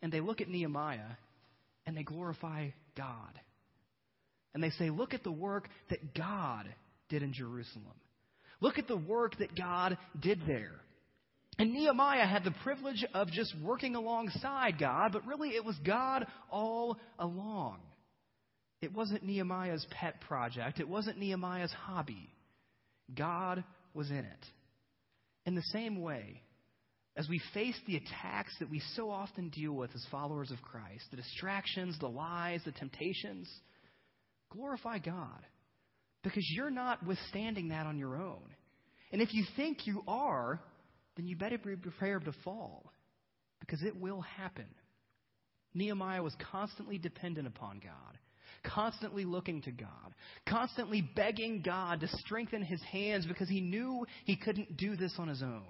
and 0.00 0.12
they 0.12 0.20
look 0.20 0.40
at 0.40 0.48
Nehemiah 0.48 1.16
and 1.86 1.96
they 1.96 2.04
glorify 2.04 2.68
God. 2.96 3.40
And 4.54 4.62
they 4.62 4.70
say, 4.70 4.90
Look 4.90 5.12
at 5.12 5.24
the 5.24 5.32
work 5.32 5.68
that 5.90 6.14
God 6.14 6.66
did 7.08 7.24
in 7.24 7.32
Jerusalem. 7.32 7.84
Look 8.60 8.78
at 8.78 8.86
the 8.86 8.96
work 8.96 9.38
that 9.38 9.56
God 9.56 9.98
did 10.20 10.42
there. 10.46 10.76
And 11.58 11.72
Nehemiah 11.72 12.26
had 12.26 12.44
the 12.44 12.54
privilege 12.62 13.04
of 13.12 13.28
just 13.32 13.52
working 13.60 13.96
alongside 13.96 14.78
God, 14.78 15.10
but 15.12 15.26
really 15.26 15.48
it 15.48 15.64
was 15.64 15.74
God 15.84 16.26
all 16.48 16.96
along. 17.18 17.78
It 18.80 18.94
wasn't 18.94 19.24
Nehemiah's 19.24 19.86
pet 19.90 20.20
project, 20.20 20.80
it 20.80 20.88
wasn't 20.88 21.18
Nehemiah's 21.18 21.72
hobby. 21.72 22.32
God 23.14 23.64
was 23.94 24.10
in 24.10 24.18
it. 24.18 24.46
In 25.46 25.54
the 25.54 25.62
same 25.72 26.00
way, 26.00 26.42
as 27.16 27.28
we 27.28 27.40
face 27.52 27.74
the 27.86 27.96
attacks 27.96 28.54
that 28.60 28.70
we 28.70 28.80
so 28.94 29.10
often 29.10 29.48
deal 29.48 29.72
with 29.72 29.90
as 29.94 30.06
followers 30.10 30.50
of 30.52 30.62
Christ, 30.62 31.04
the 31.10 31.16
distractions, 31.16 31.98
the 31.98 32.08
lies, 32.08 32.60
the 32.64 32.72
temptations, 32.72 33.50
glorify 34.50 34.98
God. 34.98 35.44
Because 36.22 36.44
you're 36.54 36.70
not 36.70 37.04
withstanding 37.04 37.68
that 37.68 37.86
on 37.86 37.98
your 37.98 38.16
own. 38.16 38.42
And 39.10 39.22
if 39.22 39.32
you 39.32 39.44
think 39.56 39.86
you 39.86 40.02
are, 40.06 40.60
then 41.16 41.26
you 41.26 41.36
better 41.36 41.58
be 41.58 41.76
prepared 41.76 42.24
to 42.26 42.32
fall. 42.44 42.92
Because 43.60 43.82
it 43.82 43.98
will 43.98 44.20
happen. 44.20 44.66
Nehemiah 45.74 46.22
was 46.22 46.36
constantly 46.52 46.98
dependent 46.98 47.46
upon 47.46 47.80
God 47.82 48.18
constantly 48.64 49.24
looking 49.24 49.62
to 49.62 49.70
God, 49.70 50.14
constantly 50.48 51.00
begging 51.00 51.62
God 51.62 52.00
to 52.00 52.08
strengthen 52.18 52.62
his 52.62 52.82
hands 52.82 53.26
because 53.26 53.48
he 53.48 53.60
knew 53.60 54.06
he 54.24 54.36
couldn't 54.36 54.76
do 54.76 54.96
this 54.96 55.14
on 55.18 55.28
his 55.28 55.42
own. 55.42 55.64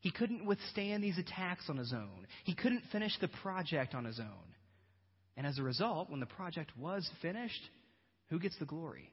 He 0.00 0.10
couldn't 0.10 0.46
withstand 0.46 1.04
these 1.04 1.18
attacks 1.18 1.68
on 1.68 1.76
his 1.76 1.92
own. 1.92 2.26
He 2.44 2.54
couldn't 2.54 2.84
finish 2.90 3.12
the 3.20 3.28
project 3.28 3.94
on 3.94 4.04
his 4.04 4.18
own. 4.18 4.54
And 5.36 5.46
as 5.46 5.58
a 5.58 5.62
result, 5.62 6.10
when 6.10 6.20
the 6.20 6.26
project 6.26 6.70
was 6.78 7.08
finished, 7.22 7.62
who 8.28 8.38
gets 8.38 8.58
the 8.58 8.64
glory? 8.64 9.12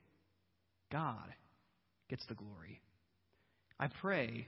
God 0.91 1.33
gets 2.09 2.25
the 2.27 2.35
glory. 2.35 2.81
I 3.79 3.87
pray 4.01 4.47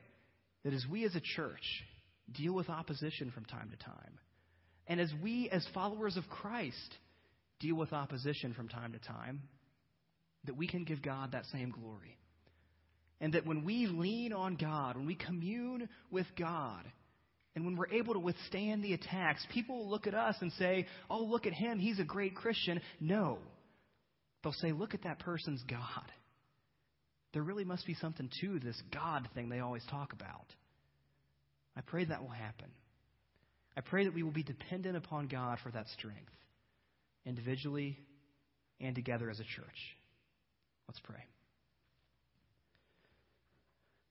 that 0.63 0.73
as 0.73 0.85
we 0.89 1.05
as 1.05 1.15
a 1.15 1.21
church 1.21 1.83
deal 2.31 2.53
with 2.53 2.69
opposition 2.69 3.31
from 3.31 3.45
time 3.45 3.69
to 3.71 3.77
time, 3.85 4.19
and 4.87 4.99
as 4.99 5.11
we 5.21 5.49
as 5.51 5.65
followers 5.73 6.17
of 6.17 6.27
Christ 6.29 6.95
deal 7.59 7.75
with 7.75 7.93
opposition 7.93 8.53
from 8.53 8.67
time 8.67 8.93
to 8.93 8.99
time, 8.99 9.41
that 10.45 10.57
we 10.57 10.67
can 10.67 10.83
give 10.83 11.01
God 11.01 11.33
that 11.33 11.45
same 11.51 11.71
glory. 11.71 12.17
And 13.21 13.33
that 13.33 13.45
when 13.45 13.65
we 13.65 13.87
lean 13.87 14.31
on 14.31 14.55
God, 14.55 14.95
when 14.95 15.05
we 15.05 15.15
commune 15.15 15.89
with 16.09 16.27
God, 16.37 16.83
and 17.55 17.65
when 17.65 17.75
we're 17.75 17.89
able 17.89 18.13
to 18.13 18.19
withstand 18.19 18.83
the 18.83 18.93
attacks, 18.93 19.45
people 19.53 19.79
will 19.79 19.89
look 19.89 20.07
at 20.07 20.13
us 20.13 20.35
and 20.39 20.51
say, 20.53 20.85
Oh, 21.09 21.23
look 21.23 21.45
at 21.45 21.53
him. 21.53 21.79
He's 21.79 21.99
a 21.99 22.05
great 22.05 22.35
Christian. 22.35 22.79
No. 23.01 23.39
They'll 24.43 24.53
say, 24.53 24.71
Look 24.71 24.93
at 24.93 25.03
that 25.03 25.19
person's 25.19 25.61
God. 25.63 26.11
There 27.33 27.43
really 27.43 27.65
must 27.65 27.85
be 27.85 27.95
something 27.95 28.29
to 28.41 28.59
this 28.59 28.81
God 28.93 29.27
thing 29.35 29.49
they 29.49 29.59
always 29.59 29.83
talk 29.89 30.13
about. 30.13 30.45
I 31.75 31.81
pray 31.81 32.05
that 32.05 32.21
will 32.21 32.29
happen. 32.29 32.69
I 33.75 33.81
pray 33.81 34.05
that 34.05 34.13
we 34.13 34.23
will 34.23 34.31
be 34.31 34.43
dependent 34.43 34.95
upon 34.95 35.27
God 35.27 35.59
for 35.61 35.71
that 35.71 35.87
strength 35.89 36.31
individually 37.29 37.97
and 38.81 38.95
together 38.95 39.29
as 39.29 39.39
a 39.39 39.43
church. 39.43 39.95
Let's 40.87 40.99
pray. 41.03 41.23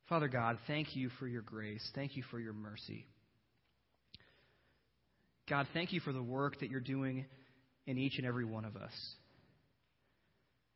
Father 0.09 0.29
God, 0.29 0.59
thank 0.67 0.97
you 0.97 1.11
for 1.19 1.27
your 1.27 1.43
grace. 1.43 1.87
Thank 1.95 2.17
you 2.17 2.23
for 2.31 2.39
your 2.39 2.55
mercy. 2.55 3.05
God, 5.51 5.67
thank 5.75 5.93
you 5.93 6.01
for 6.01 6.13
the 6.13 6.23
work 6.23 6.61
that 6.61 6.71
you're 6.71 6.81
doing 6.81 7.27
in 7.87 7.99
each 7.99 8.19
and 8.19 8.27
every 8.27 8.45
one 8.45 8.65
of 8.65 8.77
us. 8.77 8.93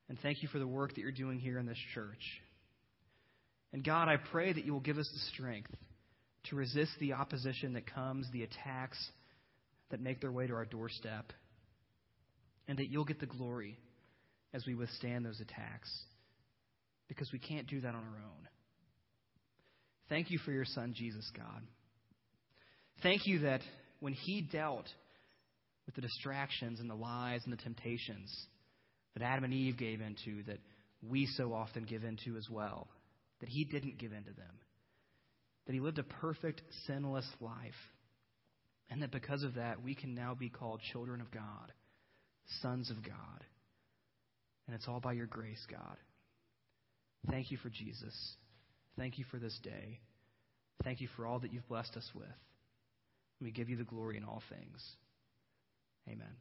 And 0.09 0.19
thank 0.21 0.43
you 0.43 0.49
for 0.49 0.59
the 0.59 0.67
work 0.67 0.95
that 0.95 1.01
you're 1.01 1.13
doing 1.13 1.39
here 1.39 1.59
in 1.59 1.67
this 1.67 1.79
church. 1.95 2.23
And 3.73 3.85
God, 3.85 4.09
I 4.09 4.17
pray 4.17 4.53
that 4.53 4.65
you 4.65 4.73
will 4.73 4.81
give 4.81 4.99
us 4.99 5.09
the 5.11 5.35
strength 5.35 5.71
to 6.51 6.57
resist 6.57 6.91
the 6.99 7.15
opposition 7.15 7.75
that 7.75 7.87
comes, 7.87 8.27
the 8.33 8.43
attacks 8.43 8.99
that 9.91 10.01
make 10.01 10.21
their 10.21 10.33
way 10.33 10.47
to 10.47 10.55
our 10.55 10.65
doorstep 10.67 11.33
and 12.69 12.79
that 12.79 12.89
you'll 12.91 13.05
get 13.05 13.21
the 13.21 13.27
glory 13.27 13.79
as 14.55 14.65
we 14.67 14.75
withstand 14.75 15.25
those 15.25 15.41
attacks 15.41 15.91
because 17.09 17.31
we 17.33 17.39
can't 17.39 17.67
do 17.67 17.81
that 17.81 17.89
on 17.89 17.95
our 17.95 18.23
own. 18.25 18.49
Thank 20.09 20.31
you 20.31 20.39
for 20.39 20.53
your 20.53 20.65
son, 20.65 20.95
Jesus, 20.97 21.31
God. 21.37 21.63
Thank 23.03 23.23
you 23.27 23.41
that 23.41 23.61
when 24.01 24.13
he 24.13 24.43
dealt 24.43 24.89
with 25.87 25.95
the 25.95 26.01
distractions 26.01 26.81
and 26.81 26.89
the 26.89 26.95
lies 26.95 27.41
and 27.45 27.53
the 27.53 27.63
temptations 27.63 28.31
that 29.15 29.23
Adam 29.23 29.45
and 29.45 29.53
Eve 29.53 29.77
gave 29.77 30.01
into, 30.01 30.43
that 30.45 30.59
we 31.03 31.27
so 31.27 31.53
often 31.53 31.85
give 31.85 32.05
into 32.05 32.37
as 32.37 32.49
well, 32.51 32.89
that 33.41 33.49
he 33.49 33.65
didn't 33.65 33.99
give 33.99 34.13
into 34.13 34.33
them, 34.33 34.55
that 35.67 35.73
he 35.73 35.81
lived 35.81 35.99
a 35.99 36.05
perfect, 36.05 36.63
sinless 36.87 37.29
life, 37.41 37.75
and 38.91 39.03
that 39.03 39.11
because 39.11 39.43
of 39.43 39.55
that, 39.55 39.83
we 39.83 39.95
can 39.95 40.15
now 40.15 40.35
be 40.35 40.49
called 40.49 40.81
children 40.93 41.21
of 41.21 41.31
God 41.31 41.73
sons 42.61 42.91
of 42.91 43.03
God. 43.03 43.45
And 44.67 44.77
it's 44.77 44.89
all 44.89 45.01
by 45.01 45.13
your 45.13 45.27
grace, 45.27 45.65
God. 45.71 45.97
Thank 47.31 47.51
you 47.51 47.57
for 47.59 47.71
Jesus. 47.71 48.15
Thank 48.97 49.19
you 49.19 49.25
for 49.31 49.39
this 49.39 49.59
day. 49.63 50.01
Thank 50.85 51.01
you 51.01 51.09
for 51.17 51.27
all 51.27 51.39
that 51.41 51.53
you've 51.53 51.69
blessed 51.69 51.97
us 51.97 52.09
with. 52.15 52.27
we 53.41 53.51
give 53.51 53.69
you 53.69 53.77
the 53.77 53.85
glory 53.85 54.17
in 54.17 54.25
all 54.25 54.43
things. 54.49 54.83
Amen. 56.09 56.35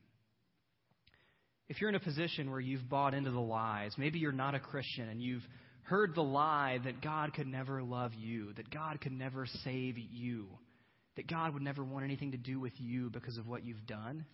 If 1.69 1.79
you're 1.79 1.89
in 1.89 1.95
a 1.95 1.99
position 1.99 2.51
where 2.51 2.59
you've 2.59 2.89
bought 2.89 3.13
into 3.13 3.31
the 3.31 3.39
lies, 3.39 3.93
maybe 3.97 4.19
you're 4.19 4.31
not 4.31 4.55
a 4.55 4.59
Christian 4.59 5.07
and 5.07 5.21
you've 5.21 5.47
heard 5.83 6.13
the 6.15 6.23
lie 6.23 6.79
that 6.83 7.01
God 7.01 7.33
could 7.33 7.47
never 7.47 7.81
love 7.81 8.13
you, 8.13 8.53
that 8.53 8.69
God 8.69 8.99
could 9.01 9.13
never 9.13 9.45
save 9.63 9.97
you, 9.97 10.47
that 11.15 11.27
God 11.27 11.53
would 11.53 11.63
never 11.63 11.83
want 11.83 12.05
anything 12.05 12.31
to 12.31 12.37
do 12.37 12.59
with 12.59 12.73
you 12.77 13.09
because 13.09 13.37
of 13.37 13.47
what 13.47 13.63
you've 13.63 13.85
done 13.87 14.25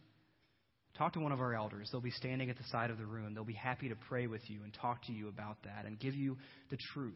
Talk 0.97 1.13
to 1.13 1.19
one 1.19 1.31
of 1.31 1.39
our 1.39 1.53
elders. 1.53 1.89
They'll 1.91 2.01
be 2.01 2.11
standing 2.11 2.49
at 2.49 2.57
the 2.57 2.63
side 2.71 2.89
of 2.89 2.97
the 2.97 3.05
room. 3.05 3.33
They'll 3.33 3.43
be 3.43 3.53
happy 3.53 3.89
to 3.89 3.95
pray 4.09 4.25
with 4.25 4.41
you 4.49 4.63
and 4.63 4.73
talk 4.73 5.03
to 5.05 5.11
you 5.11 5.27
about 5.27 5.57
that 5.63 5.85
and 5.85 5.99
give 5.99 6.15
you 6.15 6.37
the 6.71 6.77
truth 6.93 7.13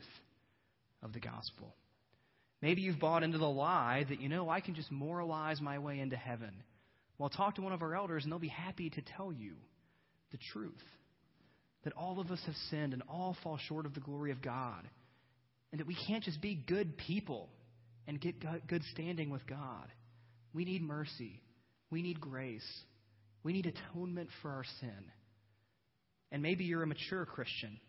of 1.02 1.13
the 1.13 1.20
gospel. 1.20 1.74
Maybe 2.62 2.82
you've 2.82 3.00
bought 3.00 3.24
into 3.24 3.39
the 3.39 3.50
lie 3.50 4.06
that, 4.08 4.22
you 4.22 4.30
know, 4.30 4.50
I 4.50 4.62
can 4.62 4.76
just 4.76 4.91
moralize 4.91 5.60
my 5.60 5.80
way 5.80 6.00
into 6.00 6.15
heaven. 6.15 6.52
Well, 7.17 7.30
talk 7.30 7.56
to 7.56 7.62
one 7.62 7.74
of 7.74 7.82
our 7.82 7.96
elders 7.96 8.24
and 8.24 8.32
they'll 8.32 8.39
be 8.39 8.50
happy 8.50 8.91
to 8.91 9.02
tell 9.17 9.34
you 9.34 9.54
the 10.32 10.38
truth 10.54 10.74
that 11.84 11.94
all 11.94 12.20
of 12.20 12.30
us 12.30 12.41
have 12.46 12.56
sinned 12.70 12.94
and 12.94 13.02
all 13.10 13.36
fall 13.44 13.58
short 13.67 13.88
of 13.88 13.96
the 13.96 14.00
glory 14.00 14.32
of 14.32 14.44
God. 14.44 14.88
And 15.72 15.80
that 15.80 15.88
we 15.88 15.98
can't 16.08 16.24
just 16.24 16.39
be 16.39 16.54
good 16.54 16.98
people 16.98 17.50
and 18.08 18.22
get 18.22 18.36
good 18.67 18.84
standing 18.91 19.32
with 19.32 19.48
God. 19.48 19.88
We 20.54 20.65
need 20.65 20.84
mercy, 20.84 21.41
we 21.89 22.04
need 22.04 22.20
grace. 22.20 22.67
We 23.44 23.54
need 23.54 23.66
atonement 23.66 24.30
for 24.42 24.52
our 24.52 24.64
sin. 24.80 25.12
And 26.32 26.42
maybe 26.42 26.64
you're 26.64 26.84
a 26.84 26.88
mature 26.88 27.26
Christian 27.26 27.80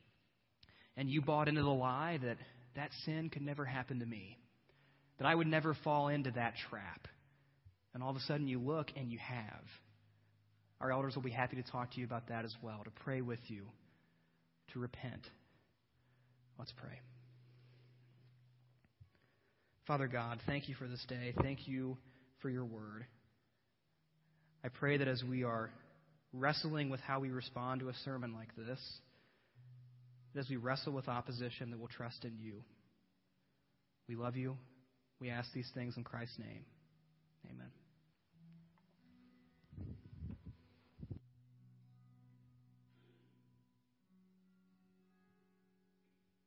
and 0.96 1.08
you 1.08 1.22
bought 1.22 1.48
into 1.48 1.62
the 1.62 1.68
lie 1.68 2.18
that 2.22 2.36
that 2.76 2.90
sin 3.04 3.30
could 3.30 3.42
never 3.42 3.64
happen 3.64 4.00
to 4.00 4.06
me, 4.06 4.38
that 5.18 5.26
I 5.26 5.34
would 5.34 5.46
never 5.46 5.76
fall 5.84 6.08
into 6.08 6.30
that 6.32 6.54
trap. 6.70 7.06
And 7.94 8.02
all 8.02 8.10
of 8.10 8.16
a 8.16 8.20
sudden 8.20 8.48
you 8.48 8.58
look 8.58 8.88
and 8.96 9.10
you 9.12 9.18
have. 9.18 9.64
Our 10.80 10.90
elders 10.90 11.14
will 11.14 11.22
be 11.22 11.30
happy 11.30 11.56
to 11.56 11.70
talk 11.70 11.92
to 11.92 12.00
you 12.00 12.06
about 12.06 12.28
that 12.28 12.44
as 12.44 12.54
well, 12.62 12.80
to 12.84 12.90
pray 13.04 13.20
with 13.20 13.38
you, 13.46 13.66
to 14.72 14.80
repent. 14.80 15.26
Let's 16.58 16.72
pray. 16.76 16.98
Father 19.86 20.08
God, 20.08 20.40
thank 20.46 20.68
you 20.68 20.74
for 20.74 20.88
this 20.88 21.04
day. 21.08 21.34
Thank 21.42 21.68
you 21.68 21.96
for 22.40 22.48
your 22.48 22.64
word. 22.64 23.04
I 24.64 24.68
pray 24.68 24.96
that 24.96 25.08
as 25.08 25.22
we 25.24 25.44
are 25.44 25.70
wrestling 26.32 26.88
with 26.88 27.00
how 27.00 27.20
we 27.20 27.30
respond 27.30 27.80
to 27.80 27.88
a 27.88 27.94
sermon 28.04 28.34
like 28.34 28.54
this, 28.56 28.80
that 30.34 30.40
as 30.40 30.48
we 30.48 30.56
wrestle 30.56 30.92
with 30.92 31.08
opposition, 31.08 31.70
that 31.70 31.78
we'll 31.78 31.88
trust 31.88 32.24
in 32.24 32.38
you. 32.38 32.62
We 34.08 34.16
love 34.16 34.36
you. 34.36 34.56
We 35.20 35.30
ask 35.30 35.52
these 35.52 35.70
things 35.74 35.96
in 35.96 36.04
Christ's 36.04 36.38
name. 36.38 36.64
Amen. 37.50 37.70